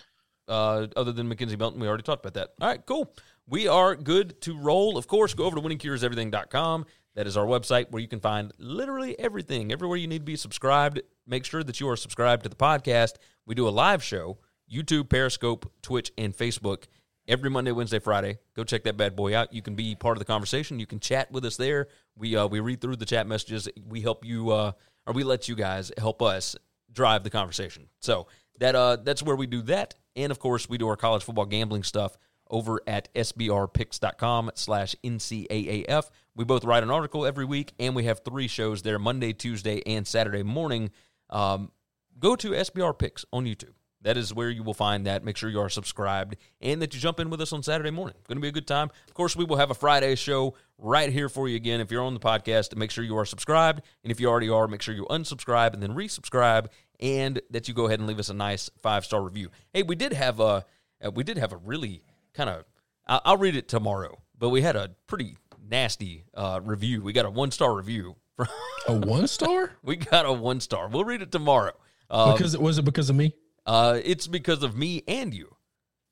[0.48, 2.54] Uh, other than McKenzie Milton, we already talked about that.
[2.60, 3.12] All right, cool.
[3.46, 4.98] We are good to roll.
[4.98, 6.86] Of course, go over to winningcureseverything.com.
[7.14, 10.36] That is our website where you can find literally everything, everywhere you need to be
[10.36, 11.00] subscribed.
[11.26, 13.14] Make sure that you are subscribed to the podcast.
[13.46, 14.38] We do a live show,
[14.72, 16.84] YouTube, Periscope, Twitch, and Facebook
[17.26, 18.38] every Monday, Wednesday, Friday.
[18.54, 19.52] Go check that bad boy out.
[19.52, 20.78] You can be part of the conversation.
[20.78, 21.88] You can chat with us there.
[22.16, 23.68] We uh, we read through the chat messages.
[23.86, 24.72] We help you, uh,
[25.06, 26.56] or we let you guys help us
[26.92, 27.88] drive the conversation.
[28.00, 28.26] So
[28.58, 29.94] that uh, that's where we do that.
[30.16, 32.16] And of course, we do our college football gambling stuff
[32.50, 36.10] over at sbrpicks.com slash NCAAF.
[36.34, 39.82] We both write an article every week, and we have three shows there Monday, Tuesday,
[39.86, 40.90] and Saturday morning.
[41.30, 41.72] Um,
[42.18, 43.74] go to SBR Picks on YouTube.
[44.02, 45.24] That is where you will find that.
[45.24, 48.14] Make sure you are subscribed and that you jump in with us on Saturday morning.
[48.28, 48.90] Going to be a good time.
[49.08, 51.80] Of course, we will have a Friday show right here for you again.
[51.80, 53.82] If you're on the podcast, make sure you are subscribed.
[54.04, 56.66] And if you already are, make sure you unsubscribe and then resubscribe.
[57.00, 59.50] And that you go ahead and leave us a nice five star review.
[59.72, 60.64] Hey, we did have a
[61.04, 62.02] uh, we did have a really
[62.34, 62.64] kind of
[63.06, 65.36] I'll, I'll read it tomorrow, but we had a pretty
[65.68, 67.02] nasty uh, review.
[67.02, 68.16] We got a one star review.
[68.36, 68.48] From
[68.86, 69.72] A one star?
[69.82, 70.88] we got a one star.
[70.88, 71.72] We'll read it tomorrow.
[72.10, 73.34] Uh, because it was it because of me?
[73.66, 75.54] uh, it's because of me and you.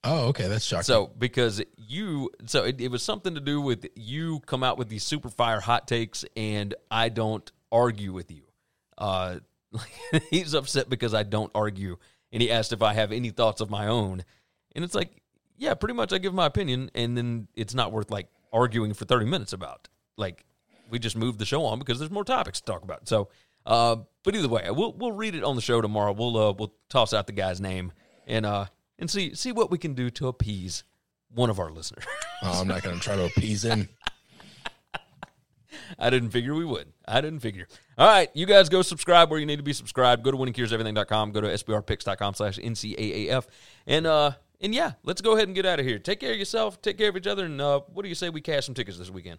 [0.05, 0.85] Oh, okay, that's shocking.
[0.85, 4.89] So because you, so it, it was something to do with you come out with
[4.89, 8.43] these super fire hot takes, and I don't argue with you.
[8.99, 9.37] Uh,
[10.31, 11.97] he's upset because I don't argue,
[12.33, 14.25] and he asked if I have any thoughts of my own,
[14.75, 15.23] and it's like,
[15.57, 19.05] yeah, pretty much I give my opinion, and then it's not worth like arguing for
[19.05, 19.89] thirty minutes about.
[20.17, 20.45] Like
[20.91, 23.09] we just move the show on because there's more topics to talk about.
[23.09, 23.29] So,
[23.65, 26.13] uh, but either way, we'll we'll read it on the show tomorrow.
[26.13, 27.93] We'll uh, we'll toss out the guy's name
[28.27, 28.67] and uh
[28.99, 30.85] and see see what we can do to appease
[31.35, 32.05] one of our listeners.
[32.43, 33.89] oh, I'm not going to try to appease him.
[35.99, 36.93] I didn't figure we would.
[37.07, 37.67] I didn't figure.
[37.99, 40.23] All right, you guys go subscribe where you need to be subscribed.
[40.23, 41.33] Go to winningcureseverything.com.
[41.33, 43.47] Go to sbrpicks.com slash NCAAF.
[43.87, 45.99] And, uh, and yeah, let's go ahead and get out of here.
[45.99, 46.81] Take care of yourself.
[46.81, 47.45] Take care of each other.
[47.45, 49.39] And uh, what do you say we cash some tickets this weekend?